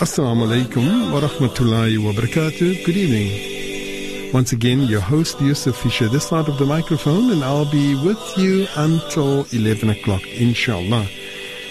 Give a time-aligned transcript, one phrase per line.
[0.00, 2.86] Assalamu alaikum wa rahmatullahi wa barakatuh.
[2.86, 4.32] Good evening.
[4.32, 8.18] Once again, your host Yusuf Fisher, this side of the microphone, and I'll be with
[8.38, 11.04] you until 11 o'clock, inshallah.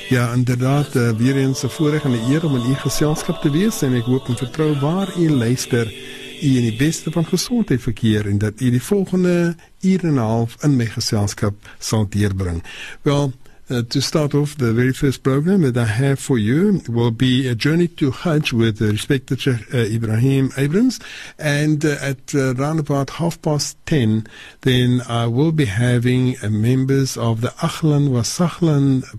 [0.10, 3.50] Ja, inderdaad, uh, weer eens 'n voorreg en 'n eer om in u geselskap te
[3.50, 5.88] wees en ek hoop en vertrou waar u luister,
[6.42, 10.18] u in die beste van gesondheid verkeer en dat u die volgende uur en 'n
[10.18, 12.64] half in my geselskap sal deurbring.
[13.02, 13.34] Wel,
[13.72, 17.48] Uh, to start off, the very first program that I have for you will be
[17.48, 21.00] a journey to Hajj with uh, respected Sheikh uh, Ebrahim Abrahams.
[21.38, 24.26] And uh, at uh, around about half past 10,
[24.62, 28.24] then I will be having uh, members of the Ahlan wa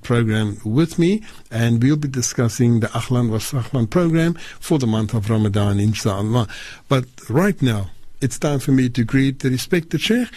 [0.02, 1.22] program with me.
[1.52, 6.48] And we'll be discussing the Ahlan wa program for the month of Ramadan, inshallah.
[6.88, 10.28] But right now, it's time for me to greet the respected Sheikh,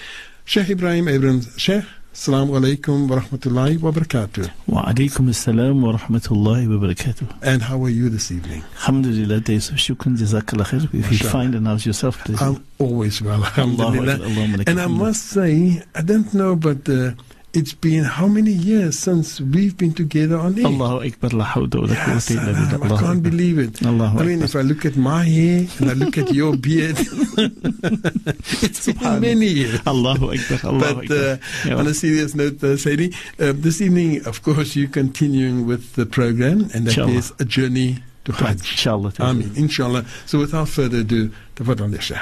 [0.45, 1.59] Sheikh Ebrahim Abrahams.
[1.59, 4.47] Sheikh, Assalamu alaikum wa rahmatullahi wa barakatuh.
[4.67, 7.27] Wa alaikum assalam wa rahmatullahi wa barakatuh.
[7.41, 8.61] And how are you this evening?
[8.75, 10.93] Alhamdulillah, days of shukran, jazakallah khair.
[10.93, 12.23] If you find and how's yourself?
[12.23, 12.39] Please?
[12.39, 14.63] I'm always well, alhamdulillah.
[14.67, 17.13] and I must say, I don't know, but uh,
[17.54, 20.66] it's been how many years since we've been together on air?
[20.66, 22.68] Allahu Akbar, la hawda wa la Yes, quwwata illa billah.
[22.68, 23.30] I Allahu can't Akbar.
[23.30, 23.82] believe it.
[23.82, 24.44] Allahu I mean, Akbar.
[24.44, 29.20] if I look at my hair and I look at your beard, it's been Subhanallah.
[29.20, 29.80] many years.
[29.86, 31.16] Allahu Akbar, Allahu But Akbar.
[31.16, 31.74] uh, Yeah.
[31.76, 36.06] on a serious note, uh, Sadie, uh, this evening, of course, you're continuing with the
[36.06, 37.12] program, and that Inshallah.
[37.12, 38.60] is a journey to Hajj.
[38.60, 39.12] Inshallah.
[39.20, 39.52] Amen.
[39.56, 40.04] Inshallah.
[40.26, 42.18] So without further ado, تفضل يا شيخ.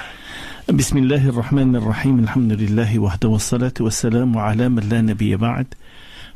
[0.70, 2.20] بسم الله الرحمن الرحيم.
[2.20, 5.68] الحمد لله وحده والصلاة والسلام على من لا نبي بعد.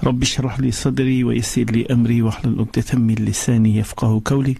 [0.03, 4.55] رب اشرح لي صدري ويسر لي أمري واحلل عقدة من لساني يفقه قولي.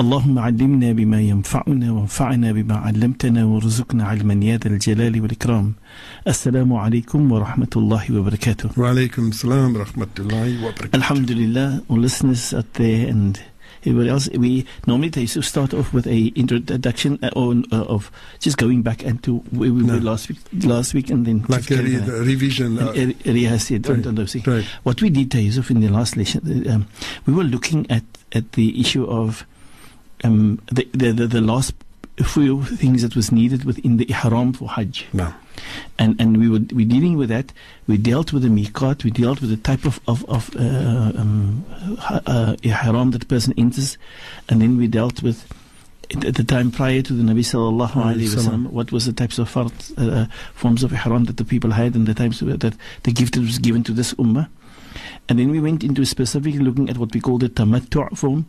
[0.00, 4.44] اللهم علمنا بما ينفعنا وانفعنا بما علمتنا وارزقنا علما.
[4.44, 5.72] يا ذا الجلال والإكرام.
[6.28, 8.70] السلام عليكم ورحمة الله وبركاته.
[8.76, 10.98] وعليكم السلام ورحمة الله وبركاته.
[10.98, 13.38] Alhamdulillah, listeners out there and
[13.84, 18.56] everybody else, we normally they start off with a introduction uh, on, uh, of just
[18.58, 19.94] going back and to where we No.
[19.94, 22.06] were last week, last week, and then Like a re- on.
[22.06, 22.78] revision.
[22.78, 24.02] And, uh, yeah, don't- right.
[24.02, 24.42] don't know, see.
[24.46, 24.64] right.
[24.82, 26.86] What we did, Yusuf, in the last lesson, uh, um,
[27.26, 29.44] we were looking at, at the issue of
[30.24, 31.74] um, the, the, the, the last
[32.24, 35.32] few things that was needed within the ihram for Hajj No.
[35.98, 37.52] and and we were we dealing with that.
[37.86, 39.04] We dealt with the miqat.
[39.04, 41.64] We dealt with the type of of, of uh, um,
[42.26, 43.96] uh, ihram that person enters,
[44.48, 45.44] and then we dealt with
[46.10, 48.66] at the time prior to the Nabi sallallahu alaihi wasallam.
[48.70, 52.06] What was the types of fard, uh, forms of ihram that the people had, and
[52.06, 54.48] the times that the gift was given to this ummah.
[55.28, 58.46] And then we went into specifically looking at what we call the tamattu' form,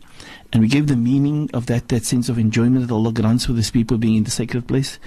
[0.52, 3.52] and we gave the meaning of that that sense of enjoyment that Allah grants for
[3.52, 4.98] these people being in the sacred place.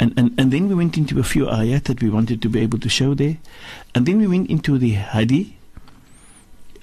[0.00, 2.60] And, and, and then we went into a few ayat that we wanted to be
[2.60, 3.36] able to show there.
[3.94, 5.58] And then we went into the hadi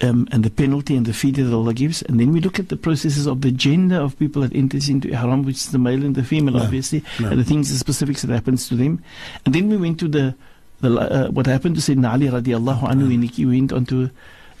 [0.00, 2.02] um, and the penalty and the fee that Allah gives.
[2.02, 5.08] And then we look at the processes of the gender of people that enters into
[5.10, 7.28] ihram, which is the male and the female, No, obviously, no.
[7.30, 9.02] and the things, the specifics that happens to them.
[9.44, 10.34] And then we went to the,
[10.80, 14.10] the uh, what happened to Sayyidina Ali radiallahu anhu when he went on to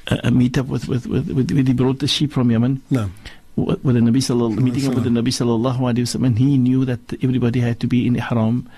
[0.08, 2.82] a, a meet up with, with, with, with, when he brought the sheep from Yemen
[2.90, 3.10] No.
[3.56, 6.84] with the Nabi sallallahu, meeting up with the Nabi sallallahu alaihi wasallam, and he knew
[6.84, 8.68] that everybody had to be in ihram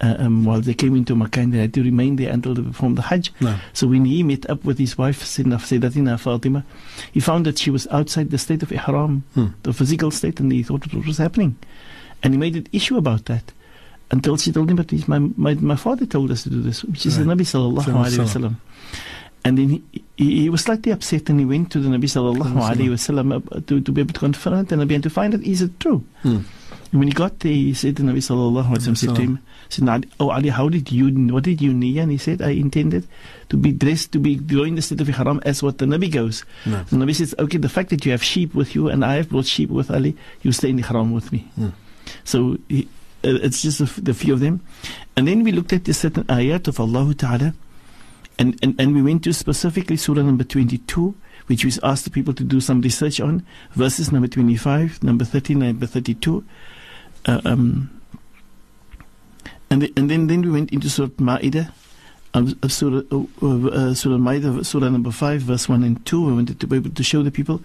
[0.00, 2.62] uh, um, while they came into Makkah, and they had to remain there until they
[2.62, 3.32] performed the Hajj.
[3.40, 3.58] No.
[3.72, 6.64] So when he met up with his wife, Sayyidina Sayyidatina Fatima,
[7.12, 9.46] he found that she was outside the state of ihram, Hmm.
[9.62, 11.56] the physical state, and he thought what was happening,
[12.22, 13.52] and he made an issue about that.
[14.10, 17.04] Until she told him, but my, my my father told us to do this, which
[17.04, 17.36] is the Right.
[17.36, 18.56] Nabi sallallahu alaihi wasallam.
[19.44, 19.82] And then he,
[20.16, 23.80] he, he was slightly upset, and he went to the Nabi sallallahu alaihi wasallam to,
[23.82, 26.02] to be able to confront the Nabi and to find out is it true.
[26.22, 26.38] Hmm.
[26.90, 29.38] And when he got there, he said to Nabi sallallahu alaihi wasallam
[29.70, 31.08] said to him, said, "Now, "Oh Ali, how did you?
[31.32, 33.06] What did you niyyah?" And he said, "I intended
[33.48, 36.44] to be dressed to be going the state of ihram as what the Nabi goes."
[36.66, 36.82] No.
[36.84, 39.28] The Nabi says, "Okay, the fact that you have sheep with you and I have
[39.30, 41.68] brought sheep with Ali, you stay in ihram with me." Hmm.
[42.24, 42.88] So he,
[43.24, 44.60] uh, it's just the, the few of them,
[45.16, 47.54] and then we looked at the certain ayat of Allah Taala,
[48.38, 51.14] and, and and we went to specifically Surah number twenty-two.
[51.46, 53.42] Which we asked the people to do some research on,
[53.72, 56.44] verses number 25, number 30, number 32.
[57.24, 57.97] Uh, um,
[59.70, 61.72] and, the, and then, then we went into Surah Ma'idah,
[62.68, 66.26] Surah, uh, uh, Surah Ma'idah, Surah number 5, verse 1 and 2.
[66.26, 67.60] We wanted to be able to show the people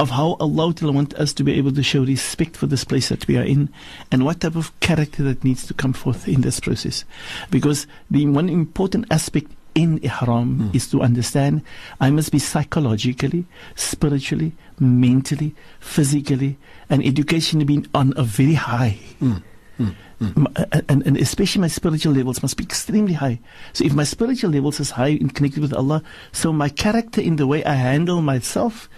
[0.00, 3.26] of how Allah wants us to be able to show respect for this place that
[3.26, 3.68] we are in
[4.12, 7.04] and what type of character that needs to come forth in this process.
[7.50, 10.70] Because the one important aspect in ihram Hmm.
[10.76, 11.62] is to understand
[12.00, 13.44] I must be psychologically,
[13.76, 16.56] spiritually, mentally, physically,
[16.88, 19.42] and educationally being on a very high Mm.
[19.78, 20.48] M-
[20.88, 23.38] And, and especially my spiritual levels must be extremely high.
[23.72, 26.02] So if my spiritual levels is high and connected with Allah,
[26.32, 28.88] so my character in the way I handle myself,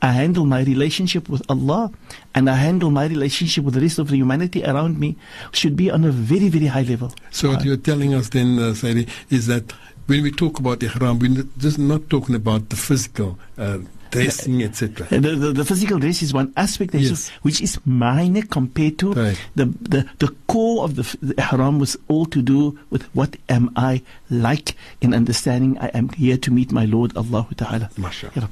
[0.00, 1.90] I handle my relationship with Allah,
[2.34, 5.16] and I handle my relationship with the rest of the humanity around me
[5.52, 7.12] should be on a very, very high level.
[7.30, 9.72] So what you're telling us then, uh, Saidi, is that
[10.06, 13.78] when we talk about ihram, we're just not talking about the physical uh,
[14.10, 15.06] dressing, etc.
[15.10, 17.30] Uh, The, the, the physical dress is one aspect Yes.
[17.42, 19.38] which is minor compared to Right.
[19.54, 23.70] the, the the core of the, the ihram was all to do with what am
[23.76, 27.90] I like in understanding I am here to meet my Lord Allah Ta'ala.
[27.96, 28.50] Mashallah.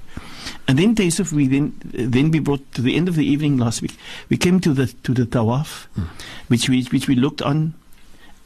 [0.66, 3.82] And then Taysuf, we then then we brought to the end of the evening last
[3.82, 3.96] week.
[4.30, 5.86] We came to the to the tawaf,
[6.48, 7.74] which we which we looked on,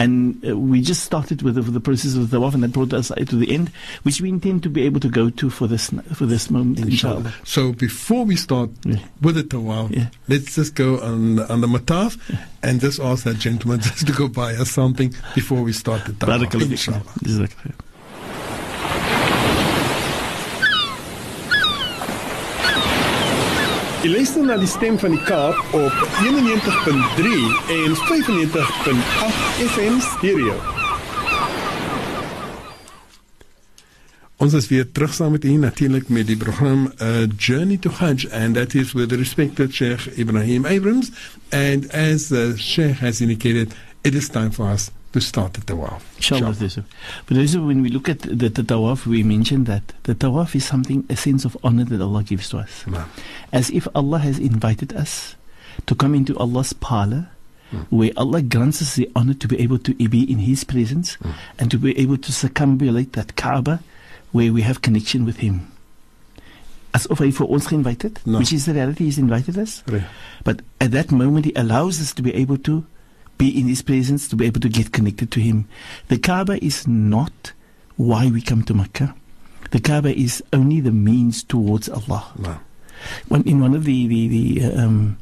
[0.02, 2.72] and uh, we just started with the, with the process of the tawaf, and that
[2.72, 3.70] brought us to the end,
[4.02, 7.32] which we intend to be able to go to for this for this moment, inshallah.
[7.44, 8.98] So before we start Yeah.
[9.20, 10.08] with the tawaf, Yeah.
[10.28, 12.18] let's just go on, on the mataf
[12.62, 16.12] and just ask that gentleman just to go buy us something before we start the
[16.12, 16.46] tawaf.
[16.46, 16.70] Barakallah.
[16.70, 17.48] Inshallah.
[24.02, 27.34] Jy luister na die stem van die Kaap op 91.3
[27.70, 30.56] en 95.8 FM stereo.
[34.42, 38.26] Ons is weer terug saam met u natuurlik met die program uh, Journey to Hajj
[38.34, 41.12] and that is with the respected Sheikh Ibrahim Abrams
[41.52, 43.70] and as the Sheikh has indicated
[44.02, 46.02] it is time for us to start the tawaf.
[46.16, 46.54] Inshallah.
[47.26, 50.64] But also when we look at the, the tawaf, we mentioned that the tawaf is
[50.64, 52.84] something, a sense of honor that Allah gives to us.
[53.52, 55.36] As if Allah has invited us
[55.86, 57.28] to come into Allah's parlor,
[57.70, 57.80] hmm.
[57.90, 61.30] where Allah grants us the honor to be able to be in His presence hmm.
[61.58, 63.80] and to be able to circumambulate that Kaaba
[64.32, 65.68] where we have connection with Him.
[66.92, 68.38] Asof hy vir ons geïnvite het, No.
[68.38, 69.82] which is the reality He's invited us.
[69.86, 70.04] Reg.
[70.44, 72.84] But at that moment, He allows us to be able to
[73.42, 75.66] be in His presence, to be able to get connected to Him.
[76.08, 77.52] The Kaaba is not
[77.96, 79.14] why we come to Mecca.
[79.72, 82.24] The Kaaba is only the means towards Allah.
[82.38, 82.60] Naam.
[83.28, 85.18] One, in one of the the, the uh, um,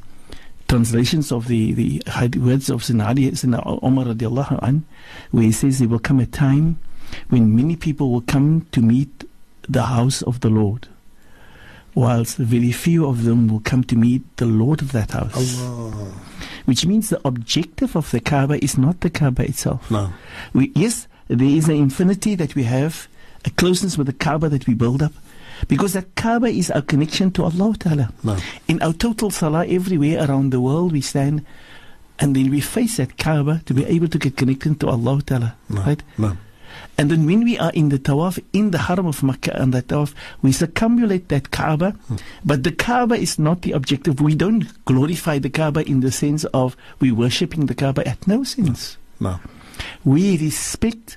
[0.69, 2.03] translations of the the
[2.39, 4.85] words of Sayyidina Umar radiallahu an,
[5.31, 6.79] where he says there will come a time
[7.31, 9.25] when many people will come to meet
[9.69, 10.89] the house of the Lord,
[11.95, 15.61] whilst very few of them will come to meet the Lord of that house.
[15.61, 16.13] Allah.
[16.67, 19.89] Which means the objective of the Kaaba is not the Kaaba itself.
[19.89, 20.13] Naam.
[20.53, 23.09] We, yes, there is an infinity that we have,
[23.45, 25.13] a closeness with the Kaaba that we build up,
[25.69, 28.13] because that Kaaba is our connection to Allah Ta'ala.
[28.23, 28.41] Naam.
[28.69, 31.45] In our total salah, everywhere around the world, we stand
[32.19, 35.57] and then we face that Kaaba to be able to get connected to Allah Ta'ala.
[35.71, 35.87] Naam.
[35.87, 36.03] Right?
[36.19, 36.37] Naam.
[37.01, 39.81] And then when we are in the tawaf, in the haram of Makkah and the
[39.81, 40.13] tawaf,
[40.43, 41.97] we circumambulate that Kaaba.
[42.45, 44.21] But the Kaaba is not the objective.
[44.21, 48.45] We don't glorify the Kaaba in the sense of we worshipping the Kaaba at no
[48.45, 48.99] sense.
[49.19, 49.41] Naam.
[50.05, 51.17] We respect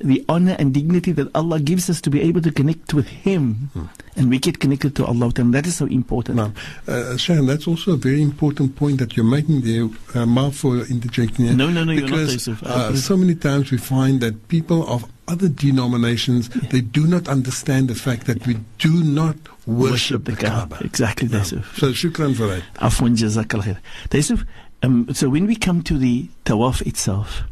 [0.00, 3.70] the honor and dignity that Allah gives us to be able to connect with Him.
[4.16, 5.30] And we get connected to Allah.
[5.36, 6.38] And that is so important.
[6.40, 6.56] Naam.
[6.88, 9.88] Uh, Sharon, that's also a very important point that you're making there.
[10.12, 11.56] Uh, Mark for interjecting.
[11.56, 12.62] No, no, no, you're not, because Yusuf.
[12.64, 17.88] uh, so many times we find that people of other denominations they do not understand
[17.88, 19.36] the fact that we do not
[19.66, 20.78] worship, the Kaaba.
[20.82, 21.62] Exactly, that's it.
[21.76, 22.62] So shukran for that.
[22.76, 23.78] Afwan jazakallah
[24.08, 24.46] khair.
[24.82, 27.42] Um, so when we come to the tawaf itself,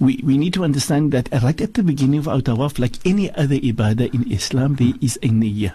[0.00, 3.32] we, we need to understand that right at the beginning of our tawaf, like any
[3.34, 5.74] other ibadah in Islam, there is a niyyah.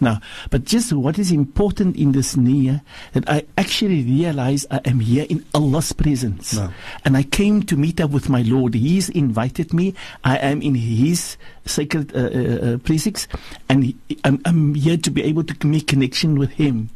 [0.00, 5.00] Now, but just what is important in this niyyah, that I actually realize I am
[5.00, 6.54] here in Allah's presence.
[6.54, 6.70] No.
[7.04, 8.74] And I came to meet up with my Lord.
[8.74, 9.94] He's invited me.
[10.24, 13.26] I am in His sacred uh, uh, uh, precincts,
[13.68, 16.90] and he, I'm, I'm here to be able to make connection with Him.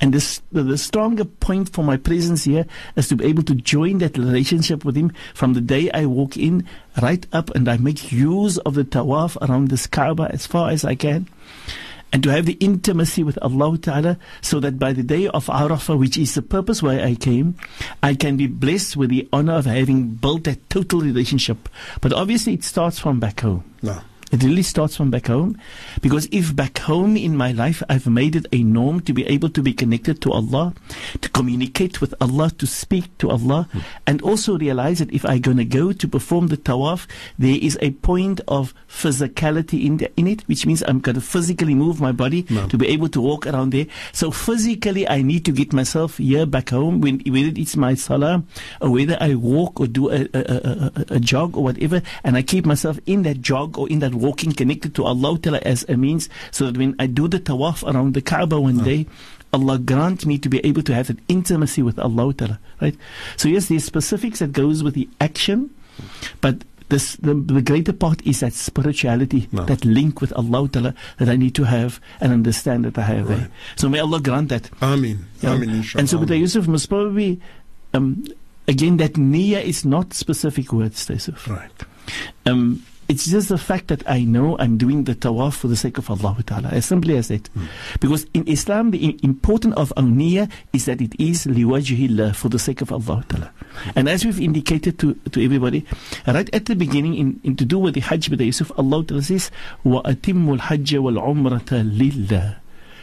[0.00, 2.66] And this, the, the stronger point for my presence here
[2.96, 6.36] is to be able to join that relationship with Him from the day I walk
[6.36, 6.66] in
[7.00, 10.84] right up, and I make use of the tawaf around this Kaaba as far as
[10.84, 11.28] I can
[12.12, 15.98] and to have the intimacy with Allah Ta'ala so that by the day of Arafah,
[15.98, 17.56] which is the purpose why I came,
[18.02, 21.68] I can be blessed with the honor of having built that total relationship.
[22.00, 23.64] But obviously it starts from back home.
[23.82, 24.00] No.
[24.30, 25.58] It really starts from back home.
[26.02, 29.48] Because if back home in my life I've made it a norm to be able
[29.50, 30.74] to be connected to Allah,
[31.20, 33.68] to communicate with Allah, to speak to Allah,
[34.06, 37.06] and also realize that if I'm going to go to perform the tawaf,
[37.38, 41.20] there is a point of physicality in, the, in it, which means I'm going to
[41.20, 42.68] physically move my body No.
[42.68, 43.86] to be able to walk around there.
[44.12, 48.42] So physically I need to get myself here back home, when, whether it's my salah
[48.80, 52.36] or whether I walk or do a, a, a, a, a jog or whatever, and
[52.36, 55.84] I keep myself in that jog or in that walking connected to Allah Ta'ala as
[55.88, 59.06] a means so that when I do the tawaf around the Kaaba one day,
[59.52, 62.96] Allah grant me to be able to have that intimacy with Allah Ta'ala, right?
[63.36, 65.70] So yes, there's specifics that goes with the action,
[66.40, 69.64] but this, the, the greater part is that spirituality, No.
[69.66, 73.28] that link with Allah Ta'ala that I need to have and understand that I have
[73.28, 73.38] Right.
[73.38, 73.50] there.
[73.76, 74.70] So may Allah grant that.
[74.82, 74.92] Yeah.
[74.94, 76.00] Amin, inshallah.
[76.00, 77.40] And so with the Yusuf must probably,
[77.94, 78.24] um,
[78.66, 81.46] again, that niyyah is not specific words, Yusuf.
[81.48, 81.70] Right.
[82.46, 85.97] Um, it's just the fact that I know I'm doing the tawaf for the sake
[85.97, 87.49] of Allah Ta'ala, as simply as that.
[87.99, 92.47] Because in Islam, the i- important of our niyyah is that it is liwajihillah, for
[92.47, 93.51] the sake of Allah Ta'ala.
[93.95, 95.85] And as we've indicated to, to everybody,
[96.25, 99.03] right at the beginning, in, in to do with the Hajj, with the Yusuf, Allah
[99.03, 99.51] Ta'ala says,
[99.85, 102.55] وَأَتِمُّ الْحَجَّ وَالْعُمْرَةَ لِلَّهِ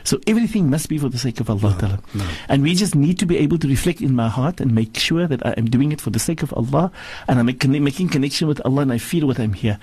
[0.05, 1.99] so everything must be for the sake of Allah Ta'ala.
[2.13, 2.25] No.
[2.47, 5.27] And we just need to be able to reflect in my heart and make sure
[5.27, 6.91] that I am doing it for the sake of Allah
[7.27, 9.79] and I'm conne- making connection with Allah and I feel what I'm here.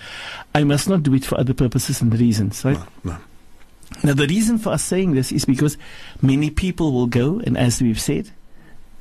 [0.54, 2.78] I must not do it for other purposes and reasons, right?
[3.04, 3.12] No.
[3.12, 3.18] No.
[4.04, 5.76] Now, the reason for us saying this is because
[6.22, 8.30] many people will go, and as we've said,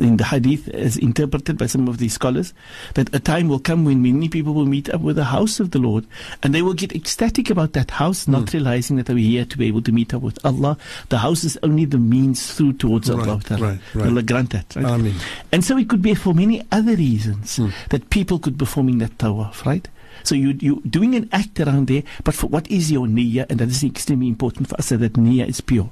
[0.02, 2.54] in the hadith, as interpreted by some of these scholars,
[2.96, 5.72] that a time will come when many people will meet up with the house of
[5.72, 6.06] the Lord
[6.44, 9.68] and they will get ecstatic about that house, not realizing that they're here to be
[9.68, 10.78] able to meet up with Allah.
[11.10, 13.42] The house is only the means through towards Right, Allah.
[13.52, 14.08] Right, right.
[14.08, 14.86] Allah grant that, right?
[14.86, 15.16] Amin.
[15.52, 17.70] And so it could be for many other reasons Hmm.
[17.90, 19.88] that people could be performing that tawaf, right?
[20.24, 23.46] So you you doing an act around there, but for what is your niyyah?
[23.50, 25.90] And that is extremely important for us so that niyyah is pure.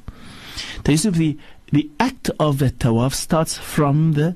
[0.83, 1.37] Taysuf, the
[1.71, 4.35] the act of the tawaf starts from the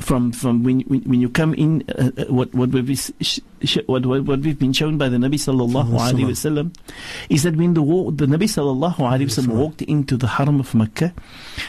[0.00, 3.78] from from when when, when you come in uh, uh, what what we've sh- sh-
[3.86, 6.74] what, what what we've been shown by the Nabi sallallahu alaihi wasallam
[7.28, 11.12] is that when the the Nabi sallallahu alaihi wasallam walked into the Haram of Mecca,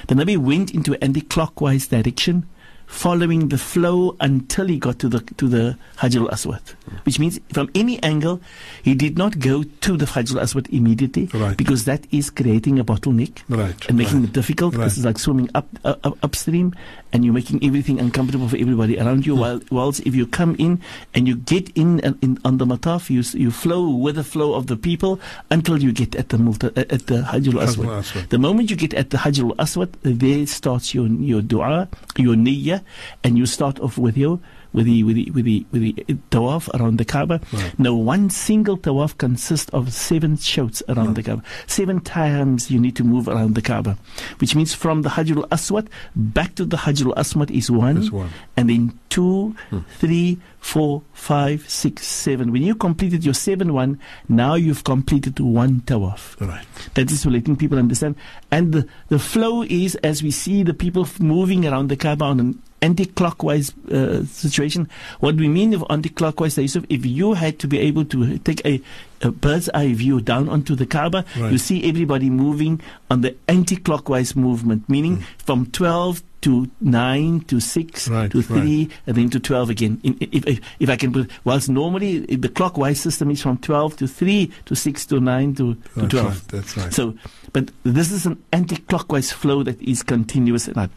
[0.07, 2.47] the Nabi went into anti-clockwise direction,
[2.87, 6.61] following the flow until he got to the to the Hajar al-Aswad,
[7.03, 8.39] which means from any angle
[8.81, 11.55] he did not go to the Hajar al-Aswad immediately Right.
[11.57, 13.75] because that is creating a bottleneck Right.
[13.89, 14.29] and making right.
[14.29, 16.73] it difficult because it's like swimming up, uh, up upstream
[17.11, 20.79] and you're making everything uncomfortable for everybody around you while whilst if you come in
[21.13, 24.53] and you get in, and in on the mataf you you flow with the flow
[24.55, 25.19] of the people
[25.51, 28.29] until you get at the multa, uh, at the Hajj al-Aswad al-Aswad.
[28.29, 32.76] the moment you get at the Hajj al-Aswad there starts your your dua your niyyah
[33.23, 34.39] and you start off with your
[34.73, 35.93] with the with the with the with the
[36.29, 37.79] tawaf around the Kaaba Right.
[37.79, 42.95] now one single tawaf consists of seven shouts around the Kaaba seven times you need
[42.97, 43.97] to move around the Kaaba
[44.39, 48.29] which means from the Hajj al-Aswad back to the Hajj al-Aswad is one That's one.
[48.57, 49.79] and then two, hmm.
[49.97, 52.51] three, four, five, six, seven.
[52.51, 56.39] When you completed your seven one, now you've completed one tawaf.
[56.45, 56.65] Right.
[56.95, 58.15] That is letting people understand.
[58.51, 62.39] And the, the flow is as we see the people moving around the Kaaba on
[62.39, 64.89] an anti-clockwise uh, situation.
[65.19, 68.81] What we mean of anti-clockwise, Yusuf, if you had to be able to take a,
[69.21, 71.51] a bird's eye view down onto the Kaaba, Right.
[71.51, 78.07] you see everybody moving on the anti-clockwise movement, meaning from 12 to 9 to 6
[78.09, 78.45] Right, to right.
[78.45, 79.99] 3 and then to 12 again.
[80.03, 83.57] In, if, if, if I can put, whilst normally uh, the clockwise system is from
[83.57, 86.25] 12 to 3 to 6 to 9 to, to That's 12.
[86.27, 86.47] right.
[86.49, 86.93] That's right.
[86.93, 87.15] So,
[87.53, 90.67] but this is an anti-clockwise flow that is continuous.
[90.67, 90.91] And.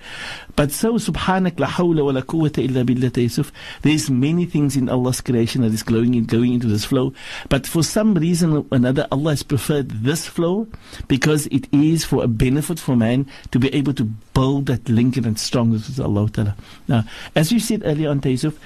[0.56, 3.50] But so, subhanak la hawla wa la quwwata illa billah Yusuf,
[3.80, 7.14] there's many things in Allah's creation that is going, in, going into this flow.
[7.48, 10.66] But for some reason or another, Allah has preferred this flow
[11.08, 15.16] because it is for a benefit for man to be able to build that link
[15.16, 16.56] and strongness with Allah Ta'ala.
[16.88, 17.04] Now,
[17.36, 18.58] as we said earlier on Yusuf,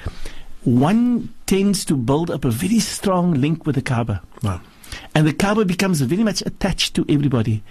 [0.64, 4.22] one tends to build up a very strong link with the Kaaba.
[4.42, 4.60] No.
[5.14, 7.62] And the Kaaba becomes very much attached to everybody.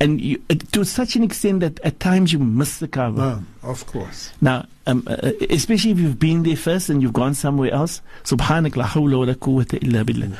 [0.00, 3.18] And you, uh, to such an extent that at times you miss the Kaaba.
[3.62, 4.32] No, of course.
[4.40, 8.76] Now, um, uh, especially if you've been there first and you've gone somewhere else, subhanak
[8.76, 10.36] la hawla wa la quwwata illa billah.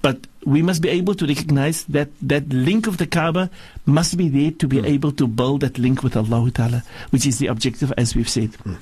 [0.00, 3.50] But we must be able to recognize that that link of the Kaaba
[3.84, 4.86] must be there to be hmm.
[4.86, 8.54] able to build that link with Allah Ta'ala, which is the objective as we've said.
[8.56, 8.74] Hmm.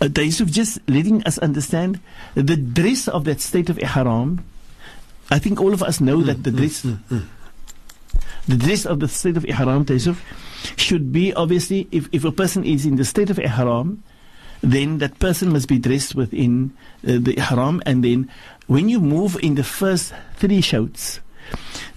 [0.00, 2.00] Uh, the Yusuf just letting us understand
[2.34, 4.44] the dress of that state of ihram.
[5.30, 6.42] I think all of us know that hmm.
[6.42, 6.82] the dress,
[8.46, 10.22] the dress of the state of ihram, Yusuf,
[10.76, 14.02] should be obviously if, if a person is in the state of ihram,
[14.62, 16.72] then that person must be dressed within
[17.06, 18.30] uh, the ihram, and then
[18.66, 21.20] when you move in the first three shouts,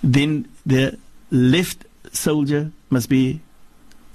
[0.03, 0.97] then the
[1.31, 3.41] left soldier must be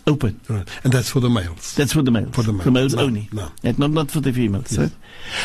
[0.06, 0.40] open.
[0.48, 0.68] Right.
[0.84, 1.74] And that's for the males.
[1.74, 2.34] That's for the males.
[2.34, 2.94] For the males.
[2.94, 3.28] No, only.
[3.32, 3.50] no.
[3.62, 4.70] And not not for the females.
[4.72, 4.78] Yes.
[4.78, 4.92] right?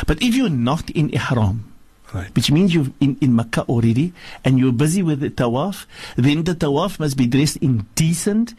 [0.08, 1.66] But if you're not in ihram,
[2.12, 2.34] Right.
[2.36, 4.14] which means you're in, in Makkah already
[4.44, 5.86] and you're busy with the tawaf,
[6.16, 8.56] then the tawaf must be dressed in decent,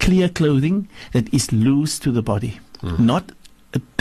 [0.00, 2.58] clear clothing that is loose to the body.
[2.82, 3.06] Mm-hmm.
[3.06, 3.30] Not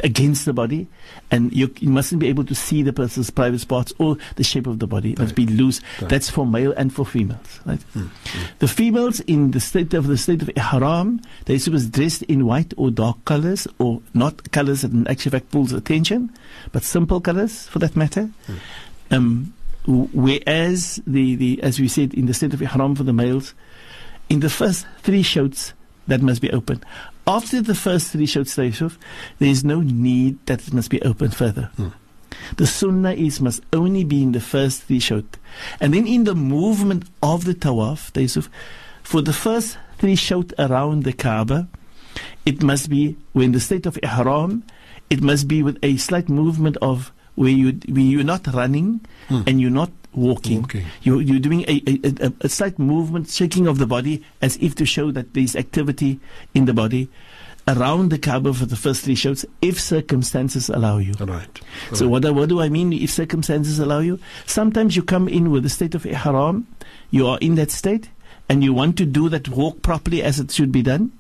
[0.04, 0.88] against the body,
[1.30, 4.66] and you, you, mustn't be able to see the person's private parts or the shape
[4.66, 5.14] of the body.
[5.14, 5.82] It must be loose.
[6.02, 6.10] Right.
[6.10, 7.60] That's for male and for females.
[7.66, 7.80] Right?
[7.94, 8.10] Mm.
[8.60, 12.74] The females in the state of the state of ihram, they supposed dressed in white
[12.78, 16.32] or dark colors, or not colors that in actual fact pulls attention,
[16.72, 18.30] but simple colors for that matter.
[18.48, 18.60] Mm.
[19.10, 19.54] Um,
[19.86, 23.54] whereas the, the as we said in the state of ihram for the males,
[24.30, 25.74] in the first three shouts
[26.08, 26.84] that must be open.
[27.26, 28.98] After the first three Yusuf,
[29.40, 31.70] there is no need that it must be opened further.
[31.76, 31.90] Hmm.
[32.56, 35.38] The sunnah is must only be in the first three shout.
[35.82, 38.50] And then in the movement of the tawaf, Yusuf,
[39.04, 41.68] for the first three shout around the Kaaba,
[42.46, 44.64] it must be when the state of ihram,
[45.10, 49.42] it must be with a slight movement of where you where you're not running hmm.
[49.46, 50.62] and you're not walking.
[50.62, 50.86] walking.
[51.04, 54.86] You're, you're doing a, a, a, slight movement, shaking of the body as if to
[54.86, 56.20] show that there's activity
[56.56, 57.10] in the body
[57.68, 61.14] around the Kaaba for the first three shouts if circumstances allow you.
[61.20, 61.62] Right.
[61.94, 64.20] So what, what do I mean if circumstances allow you?
[64.46, 66.66] Sometimes you come in with the state of ihram,
[67.12, 68.10] you are in that state
[68.50, 71.12] and you want to do that walk properly as it should be done,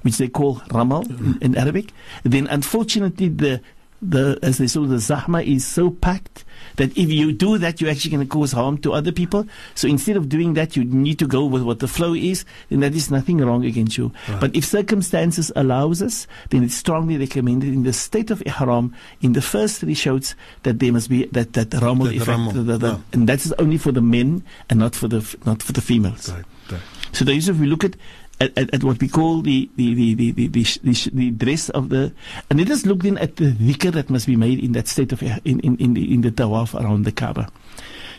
[0.00, 1.34] which they call ramal mm-hmm.
[1.42, 1.92] in, in Arabic.
[2.24, 3.60] Then unfortunately the
[4.02, 6.44] the as they saw the zahma is so packed
[6.76, 9.86] that if you do that you're actually going to cause harm to other people so
[9.86, 12.94] instead of doing that you need to go with what the flow is then that
[12.94, 14.40] is nothing wrong against you right.
[14.40, 19.34] but if circumstances allows us then it's strongly recommended in the state of ihram in
[19.34, 22.78] the first three shouts that there must be that that ramal the, effect the, the,
[22.78, 25.80] the, and that is only for the men and not for the not for the
[25.80, 26.44] females right.
[26.70, 26.80] Right.
[27.12, 27.94] so the if we look at
[28.42, 31.88] at, at, at, what we call the the, the, the, the, the, the dress of
[31.88, 32.12] the
[32.50, 35.12] and let us look then at the dhikr that must be made in that state
[35.12, 37.48] of in, in, in the in the tawaf around the Kaaba.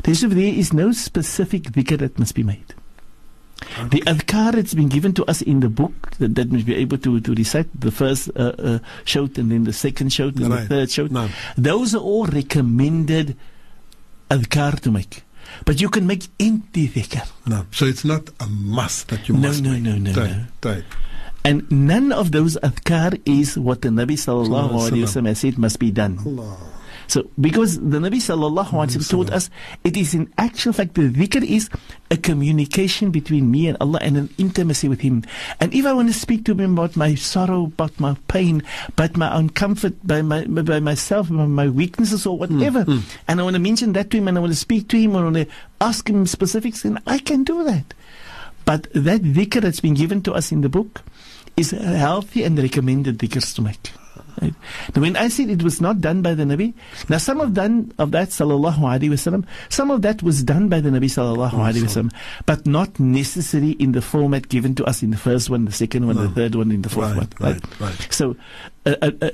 [0.04, 2.74] There is no specific dhikr that must be made.
[3.64, 4.00] Okay.
[4.00, 6.98] The adhkar that's been given to us in the book that, that must be able
[6.98, 10.62] to, to recite the first uh, uh, shout and then the second shout and right.
[10.62, 11.12] the third shout.
[11.12, 11.30] No.
[11.58, 13.38] Those are all recommended
[14.30, 15.24] adhkar to make.
[15.66, 17.28] But you can make empty dhikr.
[17.46, 17.66] No.
[17.72, 20.46] So it's not a must that you no, must No, no, no, no.
[20.64, 20.84] Right.
[21.46, 25.78] And none of those adhkar is what the Nabi sallallahu alayhi wa sallam said must
[25.80, 26.20] be done.
[26.26, 26.73] Allah.
[27.14, 29.52] So, because the Nabi sallallahu alaihi wasallam taught us,
[29.84, 31.70] it is in actual fact the dhikr is
[32.10, 35.24] a communication between me and Allah and an intimacy with Him.
[35.60, 39.16] And if I want to speak to Him about my sorrow, about my pain, about
[39.16, 43.18] my uncomfort, by my by myself, by my weaknesses or whatever, mm, mm.
[43.28, 45.16] and I want to mention that to Him, and I want to speak to Him,
[45.16, 45.48] or I want to
[45.82, 47.94] ask Him specifics, then I can do that.
[48.66, 51.04] But that dhikr that's been given to us in the book
[51.56, 53.94] is healthy and recommended dhikrs to make.
[54.44, 54.54] Right?
[54.96, 56.74] Now, when I said it was not done by the Nabi,
[57.10, 60.82] now some of done of that, sallallahu alaihi wasallam, some of that was done by
[60.82, 62.12] the Nabi sallallahu alaihi wasallam,
[62.46, 66.08] but not necessary in the format given to us in the first one, the second
[66.08, 66.28] one, no.
[66.28, 67.54] the third one, in the fourth right, one.
[67.54, 68.00] Right, right.
[68.00, 68.08] right.
[68.14, 68.36] So,
[68.86, 69.30] uh, uh, uh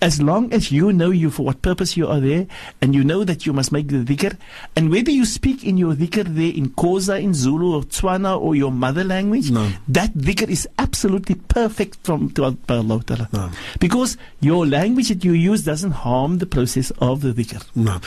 [0.00, 2.46] as long as you know you for what purpose you are there
[2.80, 4.36] and you know that you must make the dhikr
[4.76, 8.54] and whether you speak in your dhikr there in Xhosa, in Zulu or Tswana or
[8.54, 9.70] your mother language, no.
[9.88, 13.28] that dhikr is absolutely perfect from to Allah Ta'ala.
[13.32, 13.50] No.
[13.80, 17.64] Because your language that you use doesn't harm the process of the dhikr.
[17.74, 18.00] No.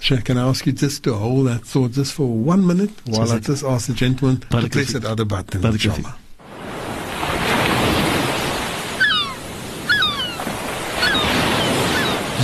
[0.00, 3.32] Sheikh, can I ask you just to hold that thought just for one minute while
[3.32, 6.18] I just ask the gentleman to press that other button, inshallah.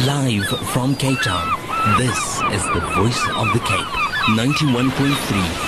[0.06, 1.46] Live from Cape Town,
[1.98, 3.92] this is the voice of the Cape,
[4.34, 5.12] 91.3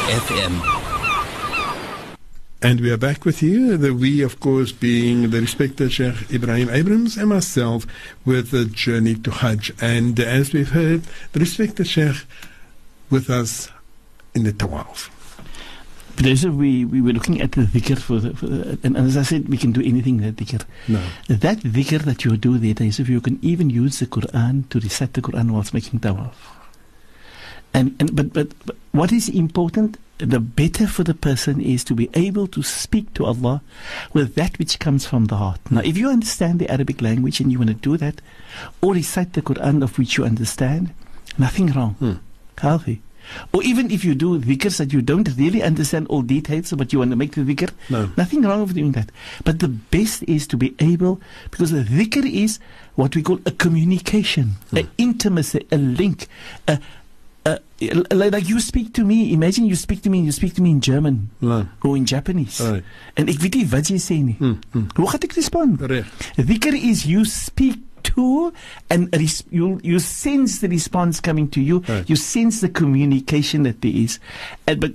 [0.09, 0.55] FM.
[2.63, 3.77] And we are back with you.
[3.77, 7.87] The we, of course, being the respected Sheikh Ebrahim Abrahams and myself
[8.25, 9.71] with the journey to Hajj.
[9.83, 12.25] And as we've heard, the respected Sheikh
[13.11, 13.69] with us
[14.35, 15.11] in the Tawaf.
[16.17, 19.23] But we, we were looking at the dhikr for, the, for the, and, as I
[19.23, 20.65] said, we can do anything that dhikr.
[20.89, 21.03] No.
[21.29, 25.15] That dhikr that you do there, Yusuf, you can even use the Quran to recite
[25.15, 26.35] the Quran whilst making tawaf.
[27.75, 31.95] And, and but, but, but what is important, the better for the person is to
[31.95, 33.63] be able to speak to Allah
[34.13, 35.59] with that which comes from the heart.
[35.71, 38.21] Now, if you understand the Arabic language and you want to do that,
[38.81, 40.93] or recite the Quran of which you understand,
[41.39, 41.95] nothing wrong.
[41.95, 42.13] Hmm.
[42.59, 43.01] Healthy.
[43.53, 46.99] Or even if you do dhikrs that you don't really understand all details, but you
[46.99, 48.11] want to make the dhikr, no.
[48.17, 49.11] nothing wrong with doing that.
[49.45, 52.59] But the best is to be able, because the dhikr is
[52.95, 54.77] what we call a communication, hmm.
[54.79, 56.29] an intimacy, a link,
[56.69, 56.79] a,
[57.45, 57.59] uh,
[58.13, 60.71] like you speak to me, imagine you speak to me and you speak to me
[60.71, 61.67] in German no.
[61.83, 62.61] or in Japanese.
[62.61, 62.85] Right.
[63.17, 64.37] En ek weet nie wat sê nie.
[64.39, 64.87] Hmm, hmm.
[64.95, 65.83] Hoe ek respond?
[65.83, 68.53] Dhikr is you speak to
[68.91, 71.81] and res- you you sense the response coming to you.
[71.89, 72.09] Right.
[72.09, 74.19] You sense the communication that there is,
[74.67, 74.93] and, but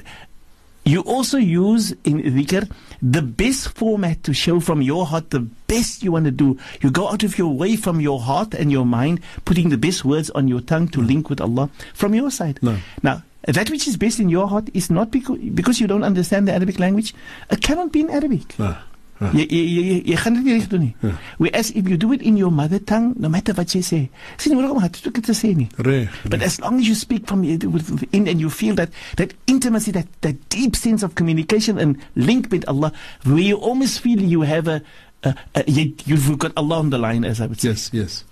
[0.86, 6.02] you also use in dhikr the best format to show from your heart the best
[6.02, 6.58] you want to do.
[6.82, 10.06] You go out of your way from your heart and your mind, putting the best
[10.06, 12.60] words on your tongue to link with Allah from your side.
[12.62, 12.78] No.
[13.04, 16.48] Now, that which is best in your heart is not because, because you don't understand
[16.48, 17.14] the Arabic language.
[17.52, 18.56] It cannot be in Arabic.
[18.58, 18.84] Ah,
[19.20, 19.32] ah.
[19.34, 20.96] Jy jy jy jy gaan dit nie reg doen nie.
[21.38, 24.00] Whereas if you do it in your mother tongue, no matter what jy sê,
[24.38, 25.70] sien het ek dit te sê nie.
[25.78, 26.10] Reg.
[26.30, 29.34] But as long as you speak from it with- within and you feel that that
[29.48, 32.92] intimacy, that that deep sense of communication and link with Allah,
[33.24, 34.82] where you almost feel you have a,
[35.24, 37.70] a, a you, you've got Allah on the line, as I would say.
[37.70, 38.24] Yes, yes.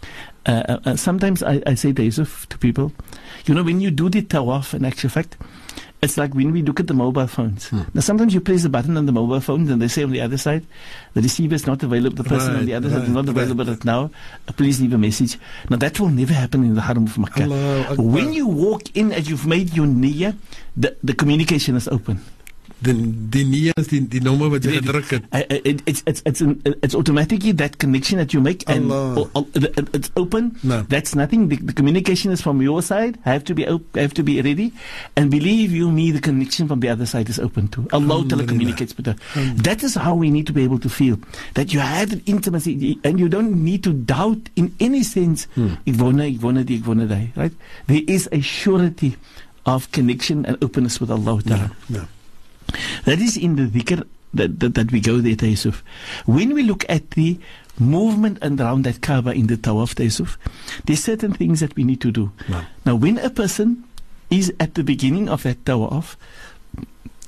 [0.45, 1.91] Uh, uh, uh, sometimes I, I say
[2.49, 2.93] to people,
[3.45, 5.37] you know, when you do the tawaf, in actual fact,
[6.05, 7.67] it's like when we look at the mobile phones.
[7.67, 7.81] Hmm.
[7.93, 10.21] Now, sometimes you press the button on the mobile phone, and they say on the
[10.21, 10.65] other side,
[11.13, 13.71] the receiver is not available, the person on the other side is not available right.
[13.71, 14.11] right now.
[14.55, 15.37] Please leave a message.
[15.69, 17.95] Now, that will never happen in the Haram of Makkah.
[17.97, 20.37] When you walk in as you've made your niyyah,
[20.77, 22.23] the, the communication is open.
[22.81, 25.23] Die nie is die die nommer wat jy gedruk het.
[25.33, 28.91] Uh, uh, it, it's it's it's an, it's automatically that connection that you make and
[28.91, 29.21] Allah.
[29.21, 29.47] o- o-
[29.93, 30.57] it's open.
[30.61, 30.81] No.
[30.89, 31.47] That's nothing.
[31.49, 33.17] The, the communication is from your side.
[33.25, 34.71] I Have to be op- have to be ready,
[35.15, 37.87] and believe you me, the connection from the other side is open too.
[37.91, 39.15] Allah telecommunicates with her.
[39.63, 41.17] That is how we need to be able to feel
[41.55, 45.47] that you have an intimacy, and you don't need to doubt in any sense.
[45.87, 47.53] "Ek wonder, ek wonder die, ek wonder Right?
[47.87, 49.15] There is a surety
[49.65, 51.41] of connection and openness with Allah.
[51.41, 51.71] Ta'ala.
[51.89, 52.05] No.
[53.05, 55.83] That is in the dhikr that, that, that we go there, Yusuf.
[56.25, 57.39] When we look at the
[57.79, 60.37] movement and around that Kaaba in the Tawaf, Yusuf,
[60.85, 62.31] there's certain things that we need to do.
[62.49, 62.65] No.
[62.85, 63.83] Now, when a person
[64.29, 66.15] is at the beginning of that Tawaf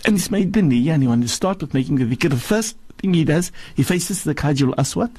[0.05, 2.37] and he's made the niyyah and he wants to start with making the dhikr, the
[2.37, 5.11] first thing he does, he faces the Hajjul Aswad,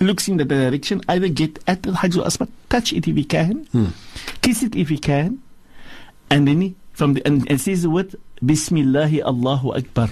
[0.00, 3.64] looks in the direction, either get at the Hajjul Aswad, touch it if he can,
[3.72, 3.86] Hmm.
[4.42, 5.40] kiss it if he can,
[6.30, 8.14] and then he from the and, and says the word
[8.44, 10.08] Bismillahi Allahu Akbar.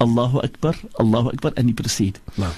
[0.00, 2.18] Allahu Akbar, Allahu Akbar, and he proceed.
[2.36, 2.52] No.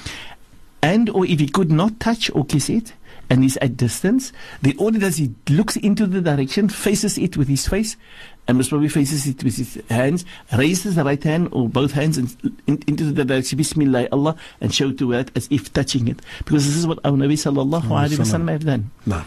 [0.82, 2.92] And or if he could not touch or kiss it
[3.28, 7.48] and he's at distance, the he does he looks into the direction, faces it with
[7.48, 7.96] his face,
[8.46, 10.24] and most probably faces it with his hands,
[10.56, 14.72] raises the right hand or both hands and in, into the direction Bismillah Allah and
[14.72, 16.20] show to it as if touching it.
[16.44, 18.90] Because this is what our Nabi sallallahu alaihi wasallam have done.
[19.06, 19.24] No.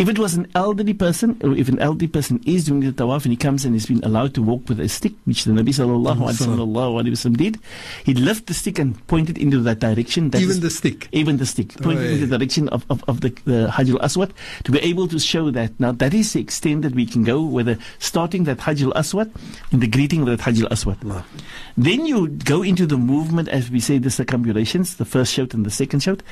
[0.00, 3.24] If it was an elderly person, or if an elderly person is doing the tawaf
[3.26, 5.74] and he comes and he's been allowed to walk with a stick, which the Nabi
[5.76, 7.58] sallallahu alaihi sallallahu alaihi wasallam did,
[8.06, 10.30] he'd lift the stick and point it into that direction.
[10.30, 11.08] That Even is- the stick.
[11.12, 14.32] even the stick, oh, pointing in the direction of, of, of the, the Hajj al-Aswad,
[14.64, 15.78] to be able to show that.
[15.78, 19.30] Now, that is the extent that we can go, whether starting that Hajj al-Aswad
[19.70, 21.04] in the greeting of that Hajj al-Aswad.
[21.04, 21.22] No.
[21.76, 25.66] Then you go into the movement, as we say, the circumambulations, the first shout and
[25.66, 26.22] the second shout.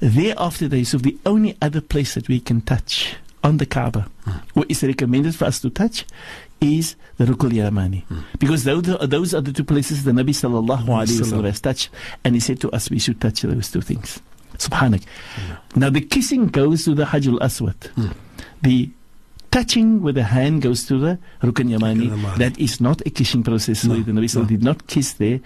[0.00, 4.08] Thereafter, there is of the only other place that we can touch on the Kaaba,
[4.54, 6.04] what is recommended for us to touch,
[6.60, 8.02] is the Rukun Yamani.
[8.38, 11.60] Because those are, those are the two places the Nabi sallallahu alayhi wa sallam has
[11.60, 11.90] touched,
[12.24, 14.20] and he said to us we should touch those two things.
[14.58, 15.04] Subhanak.
[15.76, 17.90] Now the kissing goes to the Hajjul Aswad.
[18.62, 18.90] The
[19.50, 22.36] touching with the hand goes to the Rukun Yamani.
[22.38, 23.80] That is not a kissing process.
[23.82, 24.44] So No, the Nabi no.
[24.44, 25.40] did not kiss there.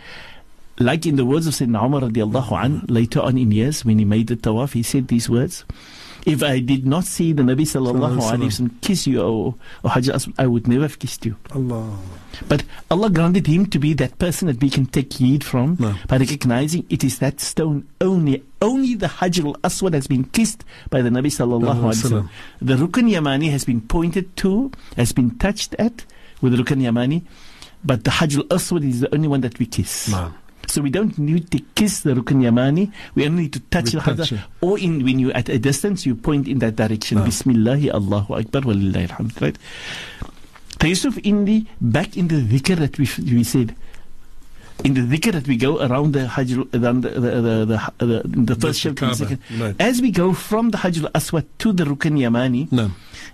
[0.79, 4.05] Like in the words of Sayyidina Umar radiallahu an, later on in years when he
[4.05, 5.65] made the tawaf, he said these words.
[6.27, 9.91] If I did not see the Nabi sallallahu alayhi wa sallam kiss you, or, or
[9.91, 11.37] Hajj al-Aswad, I would never have kissed you.
[11.55, 11.99] Allah.
[12.47, 15.95] But Allah granted him to be that person that we can take heed from No.
[16.09, 18.45] by recognizing it is that stone only.
[18.61, 22.29] Only the Hajj al-Aswad has been kissed by the Nabi sallallahu alaihi wasallam.
[22.61, 26.05] The Rukn Yamani has been pointed to, has been touched at
[26.43, 27.23] with the Rukn Yamani,
[27.83, 30.11] but the Hajj al-Aswad is the only one that we kiss.
[30.11, 30.35] No.
[30.71, 32.93] So we don't need to kiss the Rukn Yamani.
[33.17, 34.35] We only need to touch We the touch.
[34.61, 37.19] Or in when you're at a distance, you point in that direction.
[37.19, 37.25] No.
[37.25, 39.41] Bismillahi Allahu Akbar walillahi alhamd.
[39.41, 39.59] Right?
[40.83, 43.75] Yusuf, in the back in the dhikr that we we said,
[44.84, 48.22] in the dhikr that we go around the Hajj, around the the the, the, the,
[48.26, 49.40] the first The shout and the Kaaba, second.
[49.62, 49.76] right.
[49.80, 52.92] As we go from the Hajj al-Aswad to the Rukn Yamani, No.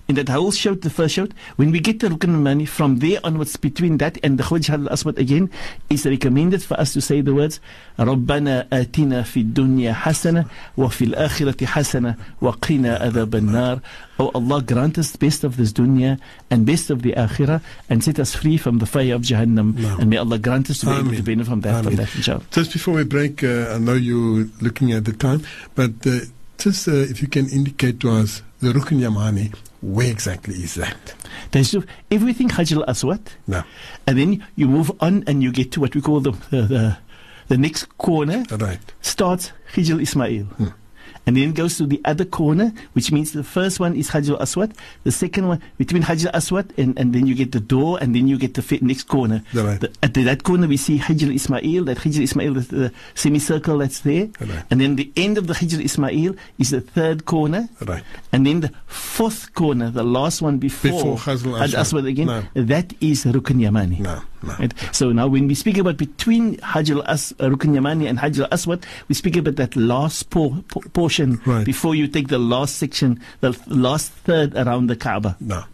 [0.07, 3.19] in that whole shout, the first shout, when we get to Rukn Yamani, from there
[3.23, 5.49] onwards, between that and the Hajj al-Aswad again,
[5.89, 7.59] is recommended for us to say the words,
[7.99, 10.45] رَبَّنَا آتِنَا فِي الدُّنْيا حَسَنَةً
[10.77, 13.81] وَفِي الْآخِرَةِ حَسَنَةً وَقِنَا عَذَابَ النَّارِ
[14.18, 16.18] Oh Allah, grant us best of this dunya
[16.50, 19.76] and best of the akhirah and set us free from the fire of Jahannam.
[19.76, 19.96] No.
[19.98, 21.16] And may Allah grant us to be able Ameen.
[21.16, 22.44] to benefit from that, from that inshallah.
[22.50, 25.42] Just before we break, uh, I know you're looking at the time,
[25.74, 26.20] but uh,
[26.56, 30.96] just uh, if you can indicate to us the Rukn Yamani, where exactly is that?
[31.50, 33.64] There's so- everything Hajj al-Aswad, No.
[34.06, 36.98] and then you move on and you get to what we call the, the, the,
[37.48, 38.80] the next corner, Right.
[39.02, 40.44] starts Hijr Ismail.
[40.44, 40.68] Hmm.
[41.26, 44.40] And then it goes to the other corner, which means the first one is Hajar
[44.40, 44.72] Aswad,
[45.04, 48.28] the second one between Hajar Aswad, and, and then you get the door, and then
[48.28, 49.42] you get the next corner.
[49.52, 49.80] Right.
[49.80, 53.78] The- at the, that corner, we see Hajar Ismail, that Hajar Ismail is the semicircle
[53.78, 54.28] that's there.
[54.40, 54.62] Right.
[54.70, 57.68] And then the end of the Hajar Ismail is the third corner.
[57.84, 58.04] Right.
[58.32, 61.74] And then the fourth corner, the last one before, Before Aswad.
[61.74, 62.44] Aswad again, No.
[62.54, 64.00] that is Rukn Yamani.
[64.00, 64.54] No, no.
[64.58, 64.72] Right?
[64.92, 68.84] So now when we speak about between Hajar As, uh, Rukn Yamani and Hajar Aswad,
[69.08, 71.64] we speak about that last por- por- portion Right.
[71.64, 75.64] before you take the last section, the last third around the Kaaba, No.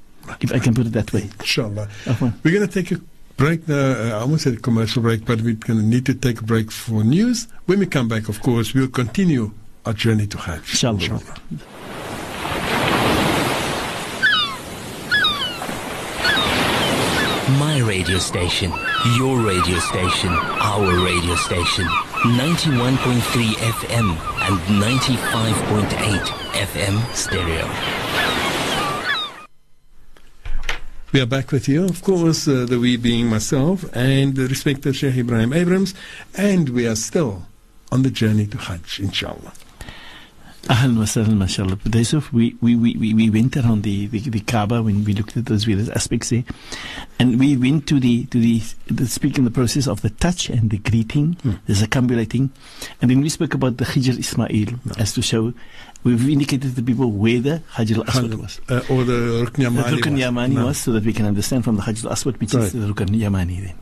[0.41, 1.29] if I can put it that way.
[1.41, 1.89] Inshallah.
[2.05, 2.33] Afwan.
[2.43, 3.01] We're going to take a
[3.37, 3.75] break now.
[3.75, 6.45] Uh, I almost said a commercial break, but we're going to need to take a
[6.45, 7.49] break for news.
[7.67, 9.53] When we come back, of course, we'll continue
[9.85, 10.61] our journey to Hajj.
[10.71, 11.21] Inshallah.
[17.59, 18.73] My radio station,
[19.17, 21.85] your radio station, our radio station.
[22.25, 24.11] 91.3 FM
[24.47, 26.21] and 95.8
[26.53, 27.69] FM stereo.
[31.13, 34.97] We are back with you, of course, uh, the we being myself and the respected
[34.97, 35.95] Sheikh Ebrahim Abrahams,
[36.37, 37.47] and we are still
[37.91, 39.53] on the journey to Hajj, inshallah.
[40.69, 41.75] Ahlan wa sahlan, mashallah.
[41.77, 45.37] But we, we, we, we we went around the, the, the Kaaba when we looked
[45.37, 46.45] at those various aspects there.
[47.19, 50.71] And we went to the, to the, the speaking the process of the touch and
[50.71, 52.51] the greeting, the circumambulating.
[53.01, 55.53] And then we spoke about the Hijr Ismail as to show,
[56.05, 58.61] we've indicated to the people where the Hajr al-Aswad was.
[58.69, 59.99] Uh, or the Rukn The Yamani.
[59.99, 60.21] Rukn was.
[60.21, 60.67] Yamani No.
[60.67, 62.65] was so that we can understand from the Hajj al-Aswad which Right.
[62.65, 63.79] is the Rukn Yamani then.